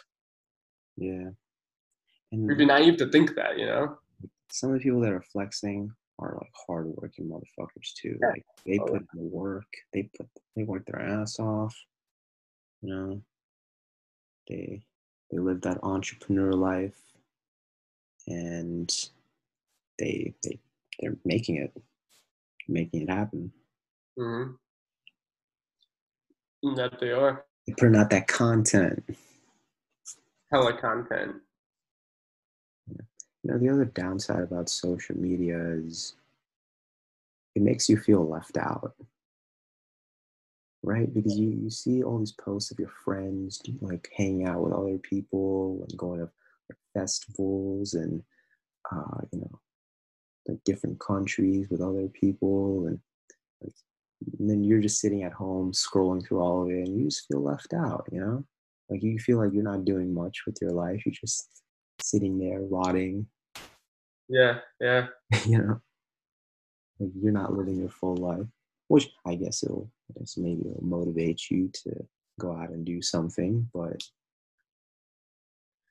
yeah 0.97 1.29
and 2.33 2.49
you'd 2.49 2.59
be 2.59 2.67
naive 2.67 2.97
to 2.97 3.09
think 3.11 3.35
that 3.35 3.59
you 3.59 3.67
know 3.67 3.97
some 4.55 4.71
of 4.71 4.79
the 4.79 4.83
people 4.83 5.01
that 5.01 5.13
are 5.13 5.25
flexing 5.33 5.91
are 6.19 6.37
like 6.41 6.53
hardworking 6.67 7.27
motherfuckers 7.27 7.93
too 8.01 8.17
yeah. 8.21 8.29
like 8.29 8.45
they 8.67 8.79
oh. 8.79 8.87
put 8.87 9.01
in 9.01 9.09
the 9.15 9.23
work 9.23 9.67
they 9.93 10.09
put 10.17 10.29
they 10.57 10.63
work 10.63 10.85
their 10.87 11.03
ass 11.03 11.39
off 11.39 11.77
you 12.83 12.95
know 12.95 13.21
they 14.49 14.83
they 15.31 15.39
live 15.39 15.61
that 15.63 15.79
entrepreneur 15.83 16.53
life 16.53 17.01
and 18.27 19.09
they 19.99 20.35
they 20.43 20.59
they're 21.01 21.17
making 21.25 21.57
it 21.57 21.73
making 22.69 23.03
it 23.03 23.11
happen. 23.11 23.53
Mm-hmm. 24.19 24.53
That 26.77 26.99
they 27.01 27.11
are. 27.11 27.45
They're 27.67 27.77
putting 27.77 27.97
out 27.97 28.11
that 28.11 28.27
content. 28.27 29.05
Hella 30.51 30.79
content. 30.81 31.37
You 33.45 33.53
know, 33.53 33.59
the 33.59 33.69
other 33.69 33.85
downside 33.85 34.43
about 34.43 34.71
social 34.71 35.17
media 35.19 35.59
is 35.77 36.15
it 37.55 37.61
makes 37.61 37.91
you 37.91 37.99
feel 37.99 38.27
left 38.27 38.57
out. 38.57 38.95
Right? 40.83 41.13
Because 41.13 41.39
you, 41.39 41.51
you 41.51 41.71
see 41.71 42.03
all 42.03 42.19
these 42.19 42.33
posts 42.33 42.71
of 42.71 42.79
your 42.79 42.93
friends 43.05 43.63
like 43.81 44.11
hanging 44.17 44.47
out 44.47 44.63
with 44.63 44.73
other 44.73 44.99
people 44.99 45.85
and 45.89 45.99
going 45.99 46.21
to 46.21 46.31
like, 46.69 46.79
festivals 46.95 47.95
and 47.95 48.23
uh, 48.91 49.21
you 49.33 49.41
know 49.41 49.61
like 50.49 50.63
different 50.65 50.99
countries 51.01 51.69
with 51.71 51.81
other 51.81 52.09
people 52.09 52.87
and, 52.87 52.99
like, 53.63 53.73
and 54.39 54.51
then 54.51 54.63
you're 54.63 54.81
just 54.81 55.01
sitting 55.01 55.23
at 55.23 55.33
home 55.33 55.73
scrolling 55.73 56.27
through 56.27 56.41
all 56.41 56.63
of 56.63 56.71
it 56.71 56.87
and 56.87 56.99
you 56.99 57.07
just 57.07 57.27
feel 57.27 57.43
left 57.43 57.73
out 57.73 58.07
you 58.13 58.21
know 58.21 58.45
like 58.91 59.03
you 59.03 59.19
feel 59.19 59.39
like 59.39 59.53
you're 59.55 59.63
not 59.63 59.87
doing 59.87 60.13
much 60.13 60.43
with 60.47 60.57
your 60.61 60.71
life 60.71 61.03
you're 61.07 61.15
just 61.15 61.64
sitting 62.05 62.39
there 62.39 62.61
rotting 62.61 63.27
yeah 64.29 64.59
yeah 64.81 65.07
you 65.47 65.59
know 65.59 65.81
like 66.99 67.11
you're 67.21 67.33
not 67.33 67.53
living 67.53 67.77
your 67.77 67.89
full 67.89 68.17
life 68.17 68.47
which 68.89 69.11
i 69.27 69.35
guess 69.35 69.63
it'll 69.63 69.91
I 70.11 70.21
guess 70.21 70.37
maybe 70.37 70.69
it'll 70.69 70.85
motivate 70.85 71.51
you 71.51 71.71
to 71.85 72.07
go 72.39 72.55
out 72.55 72.71
and 72.71 72.85
do 72.85 73.01
something 73.01 73.69
but 73.73 74.03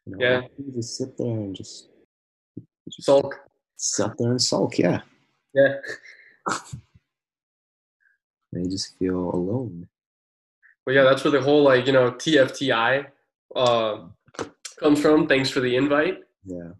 you 0.05 0.15
know, 0.15 0.25
yeah 0.25 0.41
you 0.58 0.72
just 0.75 0.98
sit 0.98 1.17
there 1.17 1.27
and 1.27 1.55
just, 1.55 1.89
just 2.89 3.05
sulk 3.05 3.39
sit 3.84 4.17
there 4.17 4.32
and 4.32 4.41
sulk. 4.41 4.77
Yeah. 4.79 5.01
Yeah. 5.53 5.75
they 8.51 8.63
just 8.63 8.98
feel 8.98 9.29
alone. 9.34 9.88
Well, 10.86 10.96
yeah, 10.96 11.03
that's 11.03 11.24
where 11.24 11.32
the 11.32 11.41
whole 11.41 11.63
like 11.63 11.86
you 11.86 11.93
know 11.93 12.12
TFTI 12.12 13.08
uh, 13.55 13.98
comes 14.84 15.02
from. 15.02 15.28
Thanks 15.28 15.50
for 15.50 15.62
the 15.62 15.75
invite. 15.75 16.20
Yeah. 16.46 16.72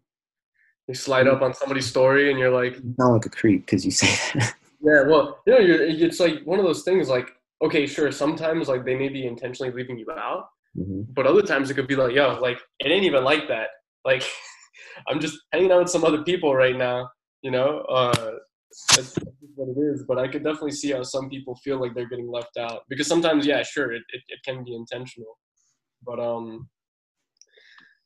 You 0.88 0.94
slide 0.94 1.28
up 1.28 1.42
on 1.42 1.54
somebody's 1.54 1.86
story 1.86 2.30
and 2.30 2.38
you're 2.38 2.52
like, 2.52 2.78
not 2.98 3.08
like 3.08 3.26
a 3.26 3.30
creep 3.30 3.66
because 3.66 3.86
you 3.86 3.92
say 3.92 4.40
that. 4.40 4.56
Yeah, 4.86 5.04
well, 5.08 5.40
you 5.48 5.54
know, 5.54 5.60
you're, 5.60 5.82
it's 5.82 6.20
like 6.20 6.44
one 6.44 6.60
of 6.60 6.66
those 6.66 6.84
things. 6.84 7.08
Like, 7.08 7.32
okay, 7.64 7.88
sure, 7.88 8.12
sometimes 8.12 8.68
like 8.68 8.84
they 8.84 8.98
may 8.98 9.08
be 9.08 9.26
intentionally 9.26 9.72
leaving 9.72 9.98
you 9.98 10.06
out, 10.12 10.50
mm-hmm. 10.78 11.04
but 11.14 11.26
other 11.26 11.42
times 11.42 11.72
it 11.72 11.76
could 11.76 11.88
be 11.88 11.96
like, 11.96 12.14
yo, 12.14 12.38
like 12.42 12.60
it 12.80 12.92
ain't 12.92 13.06
even 13.06 13.24
like 13.24 13.48
that. 13.48 13.70
Like 14.04 14.24
I'm 15.08 15.22
just 15.22 15.40
hanging 15.54 15.72
out 15.72 15.80
with 15.84 15.90
some 15.90 16.04
other 16.04 16.24
people 16.24 16.54
right 16.54 16.76
now. 16.76 17.10
You 17.44 17.52
know, 17.52 17.80
uh, 17.90 18.32
that's, 18.94 19.16
what 19.56 19.70
it 19.70 19.80
is. 19.80 20.04
But 20.06 20.20
I 20.20 20.28
could 20.28 20.44
definitely 20.44 20.72
see 20.72 20.92
how 20.92 21.04
some 21.04 21.30
people 21.30 21.56
feel 21.64 21.80
like 21.80 21.96
they're 21.96 22.10
getting 22.10 22.30
left 22.30 22.58
out 22.58 22.82
because 22.90 23.08
sometimes, 23.08 23.46
yeah, 23.46 23.64
sure, 23.64 23.94
it, 23.94 24.04
it, 24.12 24.22
it 24.28 24.40
can 24.46 24.66
be 24.66 24.76
intentional, 24.76 25.38
but 26.06 26.20
um, 26.20 26.68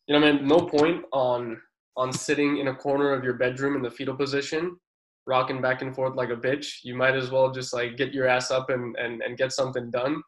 you 0.08 0.14
know, 0.14 0.20
man, 0.20 0.48
no 0.48 0.62
point 0.62 1.04
on 1.12 1.62
on 1.96 2.14
sitting 2.14 2.58
in 2.58 2.68
a 2.68 2.76
corner 2.76 3.12
of 3.12 3.24
your 3.24 3.34
bedroom 3.34 3.76
in 3.76 3.82
the 3.82 3.92
fetal 3.92 4.16
position 4.16 4.78
rocking 5.26 5.62
back 5.62 5.82
and 5.82 5.94
forth 5.94 6.16
like 6.16 6.30
a 6.30 6.36
bitch. 6.36 6.78
You 6.84 6.96
might 6.96 7.16
as 7.16 7.32
well 7.32 7.52
just 7.52 7.74
like 7.74 7.98
get 7.98 8.14
your 8.14 8.28
ass 8.28 8.50
up 8.50 8.70
and 8.70 8.96
and, 8.98 9.22
and 9.22 9.38
get 9.38 9.52
something 9.52 9.92
done. 9.92 10.22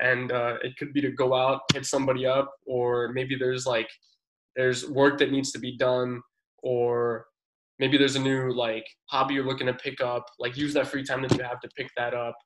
And 0.00 0.32
uh, 0.32 0.56
it 0.62 0.76
could 0.76 0.92
be 0.92 1.00
to 1.00 1.10
go 1.10 1.34
out 1.34 1.60
hit 1.72 1.86
somebody 1.86 2.26
up 2.26 2.52
or 2.66 3.12
maybe 3.12 3.36
there's 3.36 3.66
like 3.66 3.88
there's 4.56 4.88
work 4.88 5.18
that 5.18 5.30
needs 5.30 5.52
to 5.52 5.58
be 5.58 5.76
done 5.76 6.20
or 6.62 7.26
maybe 7.78 7.96
there's 7.96 8.16
a 8.16 8.20
new 8.20 8.52
like 8.52 8.84
hobby 9.06 9.34
you're 9.34 9.46
looking 9.46 9.66
to 9.66 9.74
pick 9.74 10.00
up. 10.00 10.26
Like 10.38 10.56
use 10.56 10.74
that 10.74 10.88
free 10.88 11.04
time 11.04 11.22
that 11.22 11.36
you 11.36 11.44
have 11.44 11.60
to 11.60 11.68
pick 11.76 11.88
that 11.96 12.14
up 12.14 12.36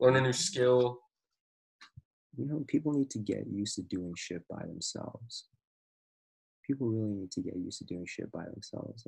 learn 0.00 0.16
a 0.16 0.20
new 0.20 0.32
skill. 0.32 0.98
You 2.36 2.46
know 2.46 2.64
people 2.66 2.92
need 2.92 3.10
to 3.10 3.18
get 3.18 3.46
used 3.46 3.76
to 3.76 3.82
doing 3.82 4.12
shit 4.16 4.42
by 4.50 4.66
themselves 4.66 5.46
people 6.66 6.88
really 6.88 7.14
need 7.14 7.30
to 7.32 7.40
get 7.40 7.56
used 7.56 7.78
to 7.78 7.84
doing 7.84 8.06
shit 8.06 8.30
by 8.32 8.44
themselves 8.44 9.06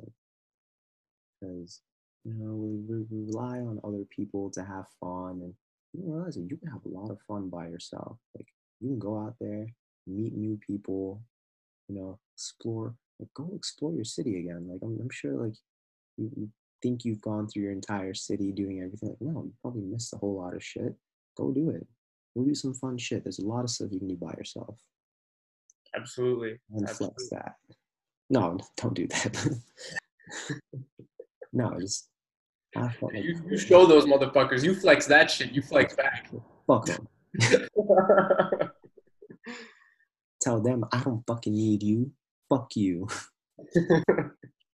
because 1.39 1.81
you 2.23 2.33
know 2.33 2.53
we, 2.55 2.77
we 2.87 3.05
rely 3.11 3.59
on 3.59 3.79
other 3.83 4.03
people 4.09 4.49
to 4.49 4.63
have 4.63 4.85
fun 4.99 5.39
and 5.41 5.53
you 5.93 6.03
realize 6.05 6.35
that 6.35 6.47
you 6.49 6.57
can 6.57 6.69
have 6.69 6.85
a 6.85 6.89
lot 6.89 7.11
of 7.11 7.19
fun 7.27 7.49
by 7.49 7.67
yourself 7.67 8.17
like 8.35 8.47
you 8.79 8.89
can 8.89 8.99
go 8.99 9.19
out 9.19 9.35
there 9.39 9.65
meet 10.05 10.35
new 10.35 10.59
people 10.65 11.21
you 11.87 11.95
know 11.95 12.19
explore 12.35 12.95
like 13.19 13.29
go 13.33 13.49
explore 13.55 13.93
your 13.93 14.03
city 14.03 14.39
again 14.39 14.67
like 14.69 14.79
i'm, 14.83 14.97
I'm 15.01 15.09
sure 15.09 15.33
like 15.33 15.55
you, 16.17 16.31
you 16.35 16.49
think 16.81 17.05
you've 17.05 17.21
gone 17.21 17.47
through 17.47 17.63
your 17.63 17.71
entire 17.71 18.13
city 18.13 18.51
doing 18.51 18.81
everything 18.81 19.09
like 19.09 19.21
no 19.21 19.43
you 19.43 19.53
probably 19.61 19.81
missed 19.81 20.13
a 20.13 20.17
whole 20.17 20.37
lot 20.37 20.55
of 20.55 20.63
shit 20.63 20.93
go 21.35 21.51
do 21.51 21.69
it. 21.69 21.85
Go 22.35 22.43
do 22.43 22.55
some 22.55 22.73
fun 22.73 22.97
shit 22.97 23.23
there's 23.23 23.39
a 23.39 23.45
lot 23.45 23.63
of 23.63 23.69
stuff 23.69 23.89
you 23.91 23.99
can 23.99 24.07
do 24.07 24.15
by 24.15 24.33
yourself 24.37 24.77
absolutely 25.97 26.57
and 26.73 26.87
absolutely. 26.87 27.15
flex 27.29 27.29
that 27.29 27.55
no 28.29 28.57
don't 28.77 28.93
do 28.93 29.07
that 29.07 29.59
no 31.53 31.77
just 31.79 32.09
like, 32.75 32.93
you, 33.13 33.41
you 33.49 33.57
show 33.57 33.85
those 33.85 34.05
motherfuckers 34.05 34.63
you 34.63 34.75
flex 34.75 35.07
that 35.07 35.31
shit 35.31 35.51
you 35.51 35.61
flex 35.61 35.95
back 35.95 36.29
fuck 36.67 36.85
them 36.85 37.07
tell 40.47 40.61
them 40.61 40.85
I 40.91 41.03
don't 41.03 41.25
fucking 41.27 41.53
need 41.53 41.83
you. 41.83 42.11
Fuck 42.49 42.75
you. 42.75 43.07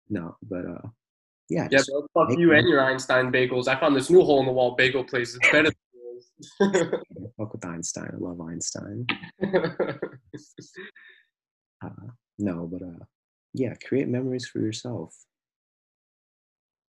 no, 0.09 0.37
but 0.43 0.65
uh, 0.65 0.87
yeah. 1.49 1.67
Yeah, 1.71 1.81
bro, 1.87 2.07
fuck 2.13 2.37
you 2.37 2.53
and 2.53 2.67
your 2.67 2.83
Einstein 2.83 3.31
bagels. 3.31 3.67
I 3.67 3.79
found 3.79 3.95
this 3.95 4.09
new 4.09 4.21
hole 4.23 4.41
in 4.41 4.45
the 4.45 4.51
wall 4.51 4.75
bagel 4.75 5.03
place. 5.03 5.35
It's 5.35 5.49
better 5.49 5.69
than. 5.69 5.73
fuck 7.37 7.53
with 7.53 7.65
Einstein. 7.65 8.11
I 8.13 8.17
love 8.17 8.41
Einstein. 8.41 9.05
uh, 11.83 11.89
no, 12.39 12.67
but 12.71 12.81
uh, 12.81 13.05
yeah, 13.53 13.73
create 13.87 14.07
memories 14.07 14.47
for 14.47 14.59
yourself. 14.59 15.15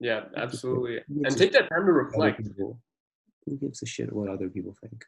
Yeah, 0.01 0.25
absolutely. 0.37 1.01
And 1.25 1.37
take 1.37 1.53
that 1.53 1.69
time 1.71 1.87
to 1.87 1.93
reflect. 1.93 2.43
Who 2.59 3.57
gives 3.57 3.83
a 3.83 3.87
shit 3.87 4.13
what 4.13 4.29
other 4.29 4.49
people 4.49 4.75
think? 4.81 5.05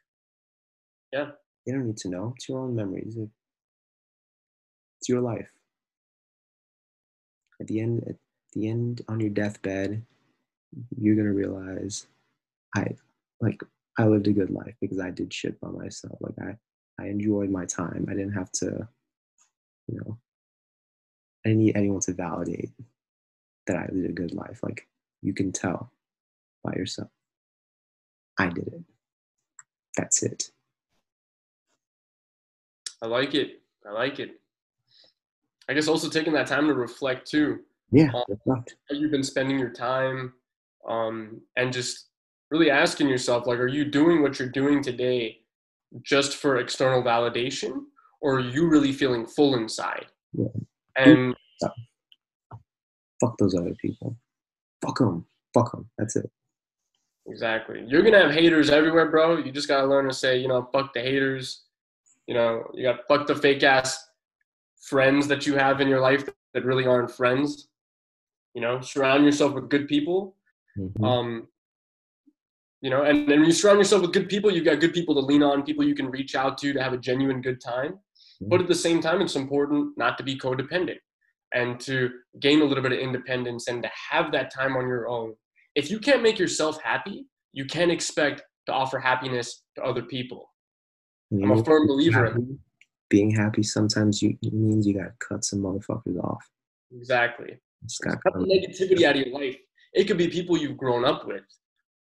Yeah. 1.13 1.31
You 1.67 1.75
don't 1.75 1.87
need 1.87 1.97
to 1.99 2.09
know. 2.09 2.33
It's 2.37 2.49
your 2.49 2.61
own 2.61 2.75
memories. 2.75 3.17
It's 3.17 5.09
your 5.09 5.21
life. 5.21 5.51
At 7.61 7.69
the 7.69 7.81
end, 7.81 8.05
at 8.09 8.17
the 8.53 8.69
end, 8.69 9.03
on 9.09 9.21
your 9.21 9.31
deathbed, 9.31 10.05
you're 10.97 11.17
gonna 11.17 11.33
realize, 11.33 12.07
I 12.77 12.89
like 13.41 13.63
I 13.99 14.07
lived 14.07 14.27
a 14.27 14.33
good 14.33 14.51
life 14.51 14.75
because 14.81 14.99
I 14.99 15.11
did 15.11 15.33
shit 15.33 15.61
by 15.61 15.69
myself. 15.69 16.19
Like 16.21 16.35
I, 16.41 17.03
I 17.03 17.09
enjoyed 17.09 17.51
my 17.51 17.65
time. 17.65 18.07
I 18.09 18.15
didn't 18.15 18.33
have 18.33 18.51
to, 18.53 18.89
you 19.87 19.99
know, 19.99 20.19
I 21.45 21.51
didn't 21.51 21.65
need 21.65 21.77
anyone 21.77 22.01
to 22.01 22.13
validate 22.13 22.71
that 23.67 23.77
I 23.77 23.89
lived 23.93 24.11
a 24.11 24.13
good 24.13 24.35
life. 24.35 24.61
Like 24.63 24.89
you 25.23 25.33
can 25.33 25.53
tell 25.53 25.93
by 26.63 26.73
yourself. 26.75 27.11
I 28.39 28.49
did 28.49 28.67
it. 28.67 28.83
That's 29.97 30.23
it. 30.23 30.51
I 33.01 33.07
like 33.07 33.35
it. 33.35 33.63
I 33.87 33.93
like 33.93 34.19
it. 34.19 34.41
I 35.69 35.75
guess 35.75 35.89
also 35.89 36.09
taking 36.09 36.33
that 36.33 36.47
time 36.47 36.67
to 36.67 36.75
reflect 36.75 37.31
too. 37.31 37.61
Yeah, 37.91 38.11
how 38.11 38.25
you've 38.91 39.11
been 39.11 39.23
spending 39.23 39.59
your 39.59 39.71
time, 39.71 40.33
um, 40.89 41.41
and 41.57 41.73
just 41.73 42.09
really 42.55 42.71
asking 42.71 43.09
yourself 43.09 43.47
like, 43.49 43.59
are 43.59 43.67
you 43.67 43.85
doing 43.85 44.23
what 44.23 44.39
you're 44.39 44.49
doing 44.49 44.81
today 44.81 45.41
just 46.03 46.37
for 46.37 46.59
external 46.59 47.03
validation 47.03 47.73
or 48.23 48.37
are 48.37 48.41
you 48.55 48.69
really 48.69 48.93
feeling 48.93 49.27
full 49.27 49.55
inside 49.57 50.07
Yeah. 50.33 50.47
and 50.97 51.35
Fuck 53.21 53.39
those 53.39 53.55
other 53.55 53.75
people. 53.81 54.17
Fuck 54.85 54.99
them. 54.99 55.25
Fuck 55.55 55.73
them. 55.73 55.89
That's 55.99 56.17
it. 56.17 56.31
exactly 57.27 57.83
you're 57.89 58.03
gonna 58.03 58.21
have 58.25 58.31
haters 58.41 58.69
everywhere 58.69 59.09
bro 59.11 59.39
you 59.39 59.51
just 59.51 59.67
gotta 59.67 59.87
learn 59.87 60.07
to 60.07 60.13
say 60.23 60.33
you 60.43 60.47
know 60.47 60.61
fuck 60.75 60.93
the 60.93 61.01
haters 61.01 61.47
you 62.29 62.35
know 62.35 62.51
you 62.75 62.83
got 62.89 62.99
fuck 63.09 63.27
the 63.27 63.35
fake 63.35 63.63
ass 63.63 63.91
friends 64.91 65.27
that 65.27 65.47
you 65.47 65.55
have 65.65 65.81
in 65.81 65.89
your 65.89 66.01
life 66.09 66.23
that 66.53 66.65
really 66.71 66.87
aren't 66.87 67.11
friends 67.11 67.69
you 68.55 68.61
know 68.61 68.75
surround 68.83 69.25
yourself 69.25 69.55
with 69.55 69.71
good 69.75 69.87
people 69.95 70.37
Mhm. 70.79 71.03
um 71.11 71.29
you 72.85 72.91
know 72.91 73.03
and 73.03 73.27
then 73.27 73.41
when 73.41 73.47
you 73.47 73.53
surround 73.53 73.79
yourself 73.79 74.03
with 74.03 74.13
good 74.13 74.29
people 74.29 74.53
you've 74.53 74.67
got 74.67 74.79
good 74.79 74.93
people 74.93 75.15
to 75.15 75.21
lean 75.21 75.43
on 75.43 75.63
people 75.63 75.83
you 75.83 75.95
can 75.95 76.11
reach 76.11 76.35
out 76.35 76.59
to 76.59 76.75
to 76.75 76.83
have 76.83 76.93
a 76.93 76.99
genuine 76.99 77.41
good 77.41 77.61
time. 77.61 77.99
Hmm. 78.41 78.49
But 78.51 78.61
at 78.61 78.69
the 78.69 78.75
same 78.75 79.01
time 79.01 79.23
it's 79.23 79.37
important 79.37 79.97
not 79.97 80.19
to 80.19 80.25
be 80.25 80.39
codependent 80.39 80.99
and 81.55 81.81
to 81.81 82.11
gain 82.41 82.61
a 82.61 82.65
little 82.65 82.83
bit 82.83 82.93
of 82.93 82.99
independence 82.99 83.69
and 83.69 83.83
to 83.83 83.91
have 84.11 84.31
that 84.33 84.53
time 84.53 84.77
on 84.77 84.87
your 84.87 85.09
own. 85.09 85.35
If 85.75 85.91
you 85.91 85.99
can't 85.99 86.23
make 86.23 86.39
yourself 86.39 86.81
happy 86.83 87.27
you 87.53 87.65
can't 87.65 87.91
expect 87.91 88.43
to 88.67 88.73
offer 88.73 88.99
happiness 88.99 89.63
to 89.77 89.83
other 89.83 90.03
people. 90.03 90.51
You 91.31 91.43
i'm 91.45 91.59
a 91.59 91.65
firm 91.65 91.87
believer 91.87 92.27
in 92.27 92.59
being 93.09 93.31
happy 93.31 93.63
sometimes 93.63 94.21
you 94.21 94.37
it 94.43 94.53
means 94.53 94.87
you 94.87 94.93
gotta 94.93 95.15
cut 95.27 95.43
some 95.45 95.61
motherfuckers 95.61 96.23
off. 96.23 96.45
exactly. 96.95 97.57
It's 97.83 97.99
got 97.99 98.23
cut 98.23 98.35
the 98.35 98.41
negativity 98.41 99.05
out 99.05 99.17
of 99.17 99.23
your 99.23 99.39
life. 99.41 99.57
It 99.95 100.05
could 100.05 100.19
be 100.19 100.29
people 100.29 100.59
you've 100.59 100.77
grown 100.77 101.05
up 101.07 101.27
with 101.27 101.45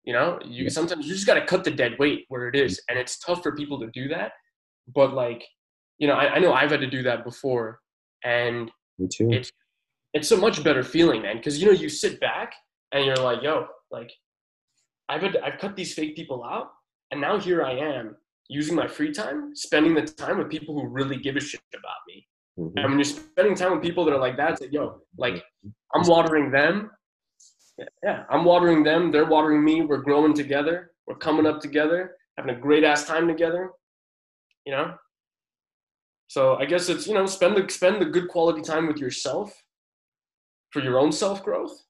you 0.04 0.12
know 0.12 0.38
you 0.44 0.68
sometimes 0.68 1.06
you 1.06 1.12
just 1.14 1.26
got 1.26 1.34
to 1.34 1.44
cut 1.46 1.64
the 1.64 1.70
dead 1.70 1.92
weight 1.98 2.24
where 2.28 2.48
it 2.48 2.56
is 2.56 2.80
and 2.88 2.98
it's 2.98 3.18
tough 3.18 3.42
for 3.42 3.54
people 3.54 3.78
to 3.80 3.88
do 3.92 4.08
that 4.08 4.32
but 4.94 5.14
like 5.14 5.44
you 5.98 6.06
know 6.08 6.14
I, 6.14 6.34
I 6.34 6.38
know 6.38 6.52
i've 6.52 6.70
had 6.70 6.80
to 6.80 6.90
do 6.90 7.02
that 7.04 7.24
before 7.24 7.80
and 8.24 8.70
me 8.98 9.08
too. 9.12 9.30
it's 9.30 9.50
it's 10.14 10.30
a 10.32 10.36
much 10.36 10.62
better 10.64 10.82
feeling 10.82 11.22
man 11.22 11.36
because 11.36 11.60
you 11.60 11.66
know 11.66 11.72
you 11.72 11.88
sit 11.88 12.20
back 12.20 12.52
and 12.92 13.04
you're 13.04 13.16
like 13.16 13.42
yo 13.42 13.66
like 13.90 14.10
i've 15.08 15.22
had, 15.22 15.36
i've 15.38 15.58
cut 15.58 15.76
these 15.76 15.94
fake 15.94 16.16
people 16.16 16.44
out 16.44 16.68
and 17.10 17.20
now 17.20 17.38
here 17.38 17.62
i 17.64 17.72
am 17.72 18.16
using 18.48 18.74
my 18.74 18.86
free 18.88 19.12
time 19.12 19.54
spending 19.54 19.94
the 19.94 20.02
time 20.02 20.38
with 20.38 20.48
people 20.50 20.74
who 20.74 20.86
really 20.88 21.16
give 21.16 21.36
a 21.36 21.40
shit 21.40 21.60
about 21.74 21.96
me 22.08 22.26
Mhm. 22.58 22.72
and 22.76 22.84
when 22.90 22.98
you're 22.98 23.04
spending 23.04 23.54
time 23.54 23.72
with 23.72 23.80
people 23.82 24.04
that 24.04 24.12
are 24.12 24.20
like 24.20 24.36
that 24.36 24.50
it's 24.52 24.60
like 24.60 24.72
yo 24.72 25.00
like 25.16 25.42
i'm 25.94 26.06
watering 26.06 26.50
them 26.50 26.90
yeah, 28.02 28.24
i'm 28.30 28.44
watering 28.44 28.82
them. 28.82 29.10
They're 29.10 29.24
watering 29.24 29.64
me. 29.64 29.82
We're 29.82 30.02
growing 30.02 30.34
together. 30.34 30.92
We're 31.06 31.16
coming 31.16 31.46
up 31.46 31.60
together 31.60 32.16
having 32.38 32.56
a 32.56 32.58
great 32.58 32.84
ass 32.84 33.04
time 33.04 33.28
together 33.28 33.72
you 34.64 34.72
know? 34.72 34.94
So 36.28 36.56
i 36.56 36.64
guess 36.64 36.88
it's 36.88 37.06
you 37.06 37.14
know 37.14 37.26
spend 37.26 37.56
the 37.56 37.70
spend 37.70 38.00
the 38.00 38.06
good 38.06 38.28
quality 38.28 38.62
time 38.62 38.86
with 38.86 38.96
yourself 38.96 39.52
for 40.70 40.80
your 40.80 40.98
own 40.98 41.12
self 41.12 41.44
growth 41.44 41.84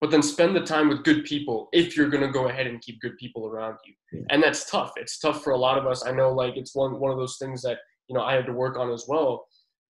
but 0.00 0.12
then 0.12 0.22
spend 0.22 0.54
the 0.54 0.60
time 0.60 0.88
with 0.88 1.02
good 1.02 1.24
people 1.24 1.68
if 1.72 1.96
you're 1.96 2.08
going 2.08 2.22
to 2.22 2.30
go 2.30 2.46
ahead 2.46 2.68
and 2.68 2.80
keep 2.80 3.00
good 3.00 3.16
people 3.16 3.48
around 3.48 3.76
you. 3.84 4.22
And 4.30 4.40
that's 4.40 4.70
tough. 4.70 4.92
It's 4.94 5.18
tough 5.18 5.42
for 5.42 5.50
a 5.50 5.56
lot 5.56 5.76
of 5.76 5.88
us. 5.88 6.06
I 6.06 6.12
know 6.12 6.32
like 6.32 6.56
it's 6.56 6.72
one 6.76 7.00
one 7.00 7.10
of 7.10 7.18
those 7.18 7.36
things 7.38 7.62
that 7.62 7.78
you 8.06 8.14
know 8.14 8.22
i 8.22 8.34
had 8.34 8.46
to 8.46 8.52
work 8.52 8.78
on 8.78 8.92
as 8.92 9.06
well 9.08 9.47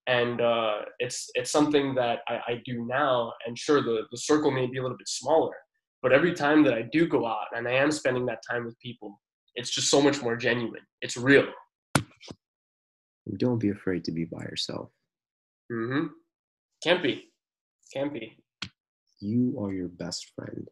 and 0.09 0.41
uh, 0.41 0.77
it's 0.97 1.29
it's 1.35 1.51
something 1.51 1.93
that 1.95 2.19
I, 2.27 2.35
I 2.51 2.61
do 2.65 2.85
now 2.85 3.31
and 3.45 3.57
sure 3.57 3.81
the, 3.81 3.97
the 4.11 4.17
circle 4.17 4.49
may 4.51 4.65
be 4.65 4.77
a 4.79 4.81
little 4.81 4.97
bit 4.97 5.07
smaller 5.07 5.55
but 6.01 6.11
every 6.11 6.33
time 6.33 6.63
that 6.65 6.73
i 6.73 6.81
do 6.97 7.07
go 7.07 7.25
out 7.27 7.49
and 7.55 7.67
i 7.67 7.71
am 7.83 7.91
spending 7.91 8.25
that 8.25 8.41
time 8.49 8.65
with 8.65 8.77
people 8.79 9.09
it's 9.55 9.69
just 9.69 9.89
so 9.89 10.01
much 10.01 10.21
more 10.21 10.35
genuine 10.35 10.85
it's 11.01 11.15
real 11.15 11.47
Don't 13.37 13.59
be 13.59 13.69
afraid 13.69 14.03
to 14.05 14.11
be 14.11 14.25
by 14.25 14.41
yourself. 14.51 14.89
mm-hmm. 15.71 16.07
can't 16.83 17.03
be 17.03 17.13
can't 17.93 18.13
be 18.13 18.25
You 19.21 19.43
are 19.61 19.71
your 19.79 19.89
best 20.03 20.21
friend. 20.35 20.63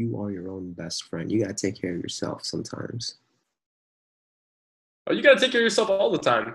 You 0.00 0.08
are 0.20 0.30
your 0.36 0.46
own 0.54 0.66
best 0.82 1.04
friend. 1.08 1.30
You 1.30 1.40
gotta 1.42 1.54
take 1.64 1.76
care 1.80 1.94
of 1.96 2.00
yourself 2.06 2.38
sometimes. 2.52 3.02
oh 5.06 5.12
you 5.14 5.22
got 5.22 5.34
to 5.34 5.40
take 5.40 5.52
care 5.52 5.62
of 5.62 5.68
yourself 5.70 5.90
all 5.90 6.10
the 6.16 6.24
time 6.32 6.48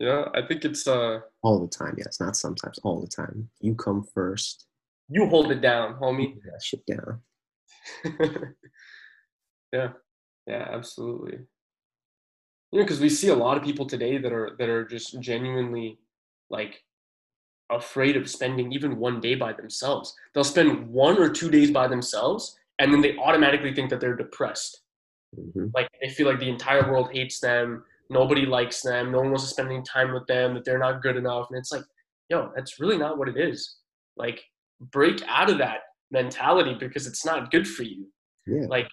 you 0.00 0.06
know 0.06 0.30
i 0.34 0.40
think 0.46 0.64
it's 0.64 0.86
uh 0.88 1.20
All 1.42 1.58
the 1.60 1.68
time, 1.68 1.94
yes, 1.98 2.20
not 2.20 2.36
sometimes, 2.36 2.78
all 2.82 3.00
the 3.00 3.06
time. 3.20 3.48
You 3.60 3.74
come 3.74 4.00
first. 4.14 4.66
you 5.08 5.26
hold 5.26 5.50
it 5.52 5.60
down 5.60 5.94
homie 6.00 6.34
that 6.46 6.62
shit 6.62 6.82
down. 6.86 7.20
yeah 9.72 9.90
yeah 10.46 10.66
absolutely 10.72 11.38
you 12.72 12.78
know 12.78 12.84
because 12.84 13.00
we 13.00 13.08
see 13.08 13.28
a 13.28 13.34
lot 13.34 13.56
of 13.56 13.62
people 13.62 13.86
today 13.86 14.18
that 14.18 14.32
are 14.32 14.56
that 14.58 14.68
are 14.68 14.84
just 14.84 15.20
genuinely 15.20 15.98
like 16.50 16.82
afraid 17.70 18.16
of 18.16 18.28
spending 18.28 18.72
even 18.72 18.96
one 18.98 19.20
day 19.20 19.34
by 19.34 19.52
themselves 19.52 20.14
they'll 20.34 20.44
spend 20.44 20.88
one 20.88 21.16
or 21.18 21.28
two 21.30 21.50
days 21.50 21.70
by 21.70 21.86
themselves 21.86 22.56
and 22.80 22.92
then 22.92 23.00
they 23.00 23.16
automatically 23.18 23.72
think 23.74 23.88
that 23.90 24.00
they're 24.00 24.16
depressed 24.16 24.82
Mhm. 25.38 25.70
like 25.74 25.88
they 26.02 26.08
feel 26.10 26.26
like 26.26 26.40
the 26.40 26.48
entire 26.48 26.90
world 26.90 27.08
hates 27.12 27.38
them 27.38 27.84
nobody 28.10 28.44
likes 28.44 28.82
them 28.82 29.10
no 29.10 29.18
one 29.18 29.30
wants 29.30 29.44
to 29.44 29.50
spend 29.50 29.70
any 29.70 29.82
time 29.82 30.12
with 30.12 30.26
them 30.26 30.54
that 30.54 30.64
they're 30.64 30.78
not 30.78 31.02
good 31.02 31.16
enough 31.16 31.46
and 31.50 31.58
it's 31.58 31.72
like 31.72 31.84
yo 32.30 32.50
that's 32.56 32.80
really 32.80 32.96
not 32.96 33.18
what 33.18 33.28
it 33.28 33.36
is. 33.36 33.76
Like 34.16 34.40
break 34.80 35.22
out 35.28 35.50
of 35.50 35.58
that 35.58 35.80
mentality 36.10 36.74
because 36.78 37.06
it's 37.06 37.26
not 37.26 37.50
good 37.50 37.68
for 37.68 37.82
you. 37.82 38.06
Yeah. 38.46 38.66
like 38.68 38.88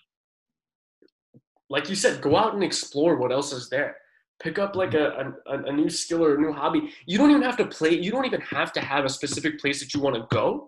like 1.70 1.90
you 1.90 1.96
said 1.96 2.22
go 2.22 2.36
out 2.36 2.54
and 2.54 2.64
explore 2.64 3.16
what 3.16 3.32
else 3.32 3.54
is 3.54 3.70
there. 3.70 3.96
Pick 4.42 4.60
up 4.60 4.76
like 4.76 4.92
mm-hmm. 4.92 5.32
a, 5.48 5.54
a, 5.54 5.64
a 5.64 5.72
new 5.72 5.90
skill 5.90 6.24
or 6.24 6.36
a 6.36 6.42
new 6.42 6.52
hobby. 6.52 6.92
You 7.06 7.18
don't 7.18 7.30
even 7.30 7.42
have 7.44 7.58
to 7.58 7.66
play 7.66 7.92
you 7.92 8.12
don't 8.12 8.26
even 8.26 8.42
have 8.42 8.74
to 8.74 8.82
have 8.82 9.06
a 9.06 9.10
specific 9.10 9.60
place 9.60 9.80
that 9.80 9.94
you 9.94 10.02
want 10.02 10.16
to 10.16 10.28
go. 10.36 10.68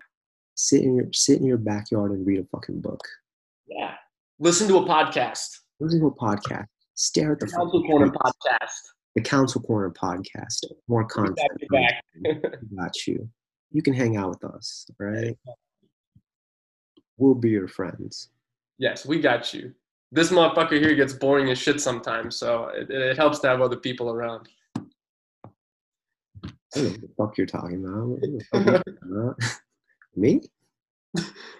Sit 0.55 0.83
in 0.83 0.95
your 0.95 1.07
sit 1.11 1.39
in 1.39 1.45
your 1.45 1.57
backyard 1.57 2.11
and 2.11 2.25
read 2.25 2.39
a 2.39 2.45
fucking 2.45 2.81
book. 2.81 3.01
yeah. 3.67 3.95
Listen 4.41 4.69
to 4.69 4.77
a 4.77 4.85
podcast. 4.85 5.49
Listen 5.81 5.99
to 5.99 6.07
a 6.07 6.15
podcast. 6.15 6.67
Stare 6.99 7.31
at 7.31 7.39
the 7.39 7.47
Council 7.47 7.79
fucking 7.81 7.89
corner 7.89 8.11
podcast 8.11 8.81
The 9.15 9.21
Council 9.21 9.61
Corner 9.61 9.89
podcast. 9.89 10.65
More 10.89 11.05
content. 11.05 11.37
got 11.37 11.61
your 11.61 12.35
back. 12.41 12.53
Got 12.77 13.07
you. 13.07 13.29
You 13.71 13.81
can 13.81 13.93
hang 13.93 14.17
out 14.17 14.29
with 14.29 14.43
us, 14.43 14.85
right? 14.99 15.37
We'll 17.17 17.35
be 17.35 17.49
your 17.51 17.67
friends. 17.69 18.29
yes 18.79 19.05
we 19.05 19.19
got 19.19 19.53
you 19.53 19.73
this 20.11 20.29
motherfucker 20.31 20.79
here 20.79 20.95
gets 20.95 21.13
boring 21.13 21.49
as 21.49 21.57
shit 21.57 21.79
sometimes 21.81 22.35
so 22.35 22.69
it, 22.73 22.89
it 22.89 23.15
helps 23.17 23.39
to 23.39 23.47
have 23.47 23.61
other 23.61 23.75
people 23.77 24.09
around 24.09 24.47
I 24.77 24.81
don't 26.73 26.83
know 26.83 26.89
what 26.91 27.01
the 27.01 27.09
fuck 27.17 27.37
you're 27.37 27.47
talking 27.47 27.83
about. 27.83 28.07
What 28.07 28.21
the 28.21 28.43
fuck 28.51 28.67
are 28.67 28.77
talking 28.83 29.11
about? 29.11 29.35
Me? 30.15 30.41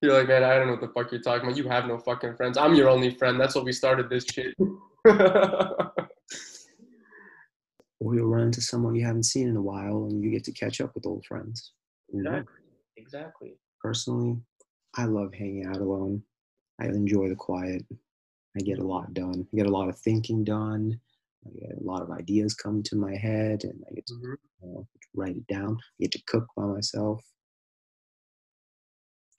You're 0.00 0.16
like, 0.16 0.28
man, 0.28 0.44
I 0.44 0.54
don't 0.56 0.66
know 0.68 0.74
what 0.74 0.80
the 0.80 0.88
fuck 0.88 1.10
you're 1.10 1.20
talking 1.20 1.46
about. 1.48 1.56
You 1.56 1.68
have 1.68 1.86
no 1.86 1.98
fucking 1.98 2.36
friends. 2.36 2.56
I'm 2.56 2.74
your 2.74 2.88
only 2.88 3.10
friend. 3.10 3.38
That's 3.40 3.54
what 3.54 3.64
we 3.64 3.72
started 3.72 4.08
this 4.08 4.24
shit. 4.24 4.54
Or 8.00 8.14
you'll 8.14 8.28
run 8.28 8.44
into 8.44 8.60
someone 8.60 8.94
you 8.94 9.04
haven't 9.04 9.24
seen 9.24 9.48
in 9.48 9.56
a 9.56 9.60
while 9.62 10.06
and 10.08 10.22
you 10.22 10.30
get 10.30 10.44
to 10.44 10.52
catch 10.52 10.80
up 10.80 10.94
with 10.94 11.04
old 11.04 11.24
friends. 11.26 11.72
You 12.12 12.22
know? 12.22 12.30
exactly. 12.30 12.54
Exactly. 12.96 13.54
Personally, 13.82 14.36
I 14.96 15.06
love 15.06 15.34
hanging 15.34 15.66
out 15.66 15.78
alone. 15.78 16.22
I 16.80 16.86
enjoy 16.86 17.28
the 17.28 17.34
quiet. 17.34 17.84
I 18.56 18.60
get 18.60 18.78
a 18.78 18.86
lot 18.86 19.14
done. 19.14 19.46
I 19.52 19.56
get 19.56 19.66
a 19.66 19.72
lot 19.72 19.88
of 19.88 19.98
thinking 19.98 20.44
done. 20.44 20.98
I 21.44 21.50
get 21.58 21.76
a 21.76 21.82
lot 21.84 22.02
of 22.02 22.10
ideas 22.10 22.54
come 22.54 22.82
to 22.84 22.96
my 22.96 23.16
head 23.16 23.64
and 23.64 23.84
I 23.90 23.94
get 23.94 24.06
to 24.06 24.14
Mhm. 24.14 24.36
you 24.62 24.68
know, 24.72 24.88
write 25.14 25.36
it 25.36 25.46
down. 25.48 25.76
I 25.76 26.02
get 26.02 26.12
to 26.12 26.22
cook 26.26 26.46
by 26.56 26.66
myself. 26.66 27.24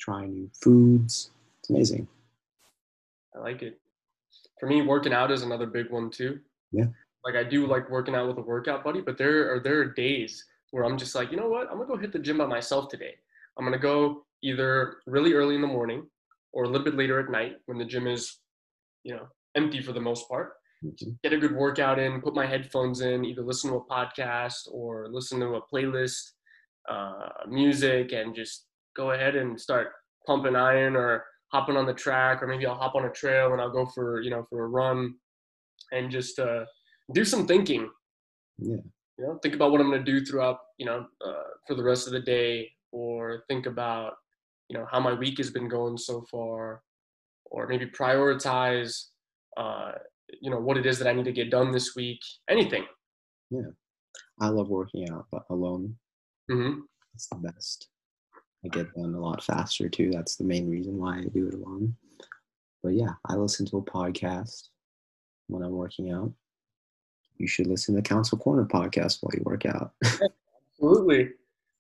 Try 0.10 0.26
new 0.26 0.50
foods. 0.60 1.30
It's 1.60 1.70
amazing. 1.70 2.08
I 3.36 3.40
like 3.42 3.62
it. 3.62 3.80
For 4.60 4.66
me, 4.66 4.82
working 4.82 5.14
out 5.14 5.30
is 5.30 5.44
another 5.44 5.68
big 5.68 5.92
one 5.92 6.10
too. 6.10 6.40
Yeah. 6.72 6.88
Like 7.24 7.36
I 7.36 7.44
do 7.44 7.68
like 7.68 7.92
working 7.92 8.16
out 8.16 8.28
with 8.28 8.40
a 8.40 8.42
workout 8.42 8.84
buddy, 8.84 9.02
but 9.02 9.20
there 9.20 9.54
are 9.54 9.60
there 9.60 9.80
are 9.82 9.86
days 9.86 10.44
where 10.72 10.84
I'm 10.84 10.98
just 10.98 11.14
like, 11.14 11.30
you 11.30 11.38
know 11.38 11.48
what? 11.48 11.68
I'm 11.70 11.78
gonna 11.78 11.86
go 11.86 11.96
hit 11.96 12.12
the 12.12 12.18
gym 12.18 12.40
by 12.40 12.48
myself 12.48 12.90
today. 12.90 13.14
I'm 13.56 13.66
gonna 13.66 13.78
go 13.78 14.26
either 14.42 14.98
really 15.06 15.34
early 15.34 15.54
in 15.54 15.62
the 15.62 15.68
morning 15.68 16.08
or 16.54 16.64
a 16.64 16.68
little 16.68 16.86
bit 16.86 16.96
later 16.96 17.20
at 17.20 17.30
night 17.30 17.58
when 17.68 17.78
the 17.78 17.86
gym 17.86 18.08
is, 18.08 18.40
you 19.04 19.14
know, 19.14 19.28
empty 19.54 19.80
for 19.80 19.92
the 19.92 20.02
most 20.02 20.28
part. 20.28 20.54
Mhm. 20.84 21.22
Get 21.22 21.34
a 21.34 21.38
good 21.38 21.56
workout 21.56 22.00
in, 22.00 22.20
put 22.20 22.34
my 22.34 22.48
headphones 22.48 23.02
in, 23.02 23.26
either 23.26 23.44
listen 23.44 23.70
to 23.70 23.76
a 23.76 23.86
podcast 23.86 24.68
or 24.72 25.08
listen 25.08 25.40
to 25.42 25.58
a 25.58 25.62
playlist, 25.72 26.32
uh, 26.88 27.30
music, 27.48 28.12
and 28.12 28.34
just 28.34 28.66
go 28.96 29.12
ahead 29.12 29.36
and 29.36 29.62
start 29.62 29.94
pumping 30.30 30.56
iron 30.56 30.96
or 30.96 31.26
hopping 31.52 31.76
on 31.76 31.88
the 31.88 31.94
track, 32.06 32.44
or 32.44 32.48
maybe 32.48 32.68
I'll 32.68 32.76
hop 32.76 32.94
on 32.94 33.06
a 33.06 33.10
trail 33.10 33.52
and 33.54 33.60
I'll 33.62 33.72
go 33.80 33.86
for 33.88 34.22
you 34.22 34.30
know 34.30 34.46
for 34.50 34.64
a 34.64 34.68
run, 34.68 35.16
and 35.92 36.12
just 36.12 36.38
uh, 36.38 36.66
do 37.14 37.26
some 37.26 37.48
thinking. 37.48 37.90
Yeah. 38.60 38.84
You 39.18 39.26
know, 39.26 39.40
think 39.42 39.56
about 39.56 39.72
what 39.72 39.82
I'm 39.82 39.90
going 39.90 40.06
to 40.06 40.12
do 40.12 40.24
throughout 40.24 40.60
you 40.78 40.86
know 40.86 41.00
uh, 41.26 41.50
for 41.68 41.74
the 41.76 41.84
rest 41.84 42.06
of 42.08 42.14
the 42.14 42.20
day, 42.22 42.70
or 42.92 43.44
think 43.50 43.66
about 43.66 44.14
you 44.70 44.78
know 44.78 44.86
how 44.92 45.00
my 45.00 45.14
week 45.14 45.38
has 45.40 45.50
been 45.50 45.68
going 45.68 45.98
so 45.98 46.24
far, 46.32 46.84
or 47.46 47.68
maybe 47.68 47.88
prioritize 47.88 48.94
uh, 49.58 49.94
you 50.42 50.52
know 50.52 50.60
what 50.60 50.78
it 50.78 50.86
is 50.86 51.00
that 51.00 51.08
I 51.08 51.14
need 51.14 51.26
to 51.26 51.32
get 51.42 51.50
done 51.50 51.72
this 51.72 51.96
week. 51.96 52.22
Anything. 52.50 52.86
Yeah, 53.50 53.72
I 54.40 54.50
love 54.50 54.70
working 54.70 55.10
out, 55.10 55.26
but 55.32 55.44
alone, 55.50 55.96
Mm-hmm. 56.52 56.82
it's 57.16 57.28
the 57.30 57.38
best. 57.38 57.90
I 58.64 58.68
get 58.68 58.94
done 58.94 59.16
a 59.16 59.20
lot 59.20 59.44
faster 59.44 59.88
too. 59.88 60.12
That's 60.12 60.36
the 60.36 60.44
main 60.44 60.70
reason 60.70 60.98
why 60.98 61.20
I 61.20 61.24
do 61.24 61.48
it 61.48 61.54
alone. 61.54 61.96
But 62.84 62.90
yeah, 62.90 63.14
I 63.26 63.36
listen 63.36 63.66
to 63.68 63.78
a 63.78 63.82
podcast 63.82 64.70
when 65.48 65.64
I'm 65.64 65.72
working 65.72 66.12
out. 66.12 66.32
You 67.38 67.48
should 67.48 67.68
listen 67.68 67.96
to 67.96 68.02
the 68.02 68.08
Council 68.08 68.38
Corner 68.38 68.66
podcast 68.66 69.20
while 69.22 69.32
you 69.34 69.44
work 69.44 69.66
out. 69.66 69.94
Absolutely. 70.74 71.32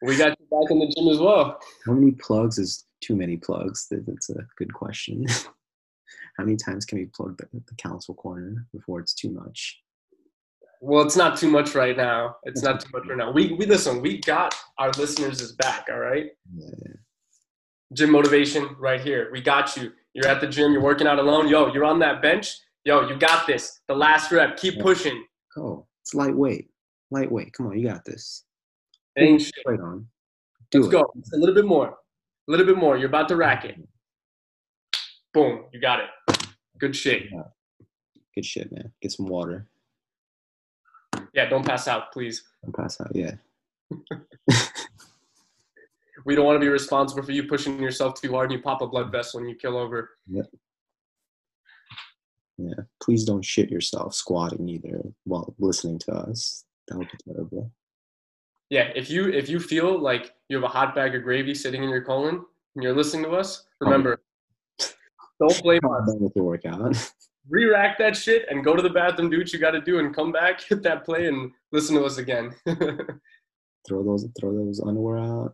We 0.01 0.15
got 0.15 0.39
you 0.39 0.45
back 0.49 0.71
in 0.71 0.79
the 0.79 0.87
gym 0.87 1.09
as 1.09 1.19
well. 1.19 1.59
How 1.85 1.91
many 1.91 2.11
plugs 2.11 2.57
is 2.57 2.85
too 3.01 3.15
many 3.15 3.35
plugs? 3.35 3.87
That's 3.91 4.29
a 4.29 4.47
good 4.57 4.73
question. 4.73 5.25
How 6.37 6.45
many 6.45 6.55
times 6.55 6.85
can 6.85 6.97
we 6.97 7.05
plug 7.05 7.37
the, 7.37 7.47
the 7.51 7.75
Council 7.75 8.13
Corner 8.13 8.65
before 8.73 9.01
it's 9.01 9.13
too 9.13 9.29
much? 9.29 9.81
Well, 10.81 11.03
it's 11.05 11.15
not 11.17 11.37
too 11.37 11.49
much 11.49 11.75
right 11.75 11.95
now. 11.97 12.37
It's 12.43 12.61
not 12.63 12.79
too 12.79 12.89
much 12.93 13.07
right 13.07 13.17
now. 13.17 13.31
We 13.31 13.53
we 13.53 13.65
listen. 13.65 14.01
We 14.01 14.19
got 14.19 14.55
our 14.77 14.91
listeners' 14.91 15.41
is 15.41 15.51
back. 15.53 15.87
All 15.91 15.99
right. 15.99 16.27
Yeah, 16.55 16.69
Gym 17.93 18.11
motivation 18.11 18.75
right 18.79 19.01
here. 19.01 19.29
We 19.31 19.41
got 19.41 19.75
you. 19.75 19.91
You're 20.13 20.27
at 20.27 20.39
the 20.41 20.47
gym. 20.47 20.71
You're 20.71 20.81
working 20.81 21.07
out 21.07 21.19
alone. 21.19 21.47
Yo, 21.49 21.71
you're 21.73 21.85
on 21.85 21.99
that 21.99 22.21
bench. 22.21 22.55
Yo, 22.85 23.07
you 23.09 23.17
got 23.17 23.45
this. 23.45 23.81
The 23.87 23.95
last 23.95 24.31
rep. 24.31 24.57
Keep 24.57 24.75
Yeah. 24.75 24.83
pushing. 24.83 25.25
Oh, 25.57 25.85
It's 26.01 26.13
lightweight. 26.13 26.69
Lightweight. 27.11 27.51
Come 27.53 27.67
on, 27.67 27.77
you 27.77 27.85
got 27.87 28.05
this. 28.05 28.45
Ain't 29.17 29.41
shit. 29.41 29.53
Right 29.65 29.79
on. 29.79 30.07
Do 30.71 30.81
Let's 30.81 30.93
it. 30.93 30.97
go. 30.97 31.11
Just 31.19 31.33
a 31.33 31.37
little 31.37 31.55
bit 31.55 31.65
more. 31.65 31.89
A 31.89 32.51
little 32.51 32.65
bit 32.65 32.77
more. 32.77 32.95
You're 32.97 33.09
about 33.09 33.27
to 33.29 33.35
rack 33.35 33.65
it. 33.65 33.75
Boom. 35.33 35.65
You 35.73 35.81
got 35.81 35.99
it. 35.99 36.47
Good 36.79 36.95
shit. 36.95 37.23
Good 38.35 38.45
shit, 38.45 38.71
man. 38.71 38.93
Get 39.01 39.11
some 39.11 39.25
water. 39.27 39.67
Yeah. 41.33 41.49
Don't 41.49 41.65
pass 41.65 41.87
out, 41.87 42.11
please. 42.11 42.43
And 42.63 42.73
pass 42.73 42.99
out. 43.01 43.11
Yeah. 43.13 43.33
We 46.25 46.35
don't 46.35 46.45
want 46.45 46.57
to 46.57 46.59
be 46.59 46.69
responsible 46.69 47.23
for 47.23 47.31
you 47.31 47.45
pushing 47.45 47.81
yourself 47.81 48.21
too 48.21 48.31
hard 48.31 48.51
and 48.51 48.59
you 48.59 48.63
pop 48.63 48.81
a 48.81 48.87
blood 48.87 49.11
vessel 49.11 49.39
and 49.39 49.49
you 49.49 49.55
kill 49.55 49.77
over. 49.77 50.11
Yeah. 50.27 50.43
Please 53.01 53.23
don't 53.23 53.43
shit 53.43 53.71
yourself 53.71 54.13
squatting 54.13 54.67
either 54.67 55.01
while 55.23 55.55
listening 55.59 55.97
to 55.99 56.13
us. 56.13 56.65
That 56.87 56.97
would 56.97 57.07
be 57.07 57.33
terrible. 57.33 57.71
Yeah. 58.69 58.91
If 58.95 59.09
you 59.09 59.29
if 59.29 59.49
you 59.49 59.59
feel 59.59 59.97
like 59.97 60.35
you 60.49 60.57
have 60.57 60.63
a 60.63 60.67
hot 60.67 60.93
bag 60.93 61.15
of 61.15 61.23
gravy 61.23 61.55
sitting 61.55 61.83
in 61.83 61.89
your 61.89 62.03
colon 62.03 62.45
and 62.75 62.83
you're 62.83 62.95
listening 62.95 63.23
to 63.23 63.31
us, 63.31 63.65
oh. 63.81 63.85
remember, 63.85 64.21
don't 65.39 65.63
blame 65.63 65.81
us. 65.85 66.15
with 66.19 66.33
your 66.35 66.45
workout. 66.45 67.11
Re-rack 67.49 67.97
that 67.97 68.15
shit 68.15 68.45
and 68.49 68.63
go 68.63 68.75
to 68.75 68.81
the 68.81 68.89
bathroom, 68.89 69.29
do 69.29 69.39
what 69.39 69.51
you 69.51 69.59
got 69.59 69.71
to 69.71 69.81
do, 69.81 69.99
and 69.99 70.15
come 70.15 70.31
back, 70.31 70.61
hit 70.69 70.83
that 70.83 71.05
play, 71.05 71.27
and 71.27 71.51
listen 71.71 71.95
to 71.95 72.05
us 72.05 72.17
again. 72.17 72.53
throw 73.87 74.03
those 74.03 74.27
throw 74.39 74.53
those 74.53 74.81
underwear 74.81 75.17
out. 75.17 75.53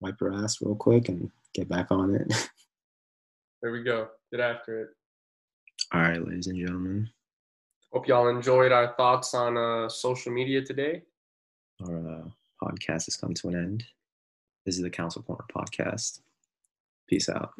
Wipe 0.00 0.20
your 0.20 0.34
ass 0.34 0.60
real 0.60 0.74
quick 0.74 1.08
and 1.08 1.30
get 1.54 1.68
back 1.68 1.90
on 1.90 2.14
it. 2.14 2.28
there 3.62 3.72
we 3.72 3.82
go. 3.82 4.08
Get 4.30 4.40
after 4.40 4.82
it. 4.82 4.88
All 5.92 6.02
right, 6.02 6.22
ladies 6.22 6.48
and 6.48 6.58
gentlemen. 6.58 7.08
Hope 7.92 8.08
y'all 8.08 8.28
enjoyed 8.28 8.72
our 8.72 8.94
thoughts 8.96 9.32
on 9.32 9.56
uh, 9.56 9.88
social 9.88 10.32
media 10.32 10.60
today. 10.60 11.02
Our 11.82 11.96
uh, 11.96 12.28
podcast 12.62 13.06
has 13.06 13.16
come 13.16 13.32
to 13.34 13.48
an 13.48 13.54
end. 13.54 13.84
This 14.66 14.76
is 14.76 14.82
the 14.82 14.90
Council 14.90 15.22
Corner 15.22 15.44
podcast. 15.54 16.20
Peace 17.08 17.28
out. 17.28 17.52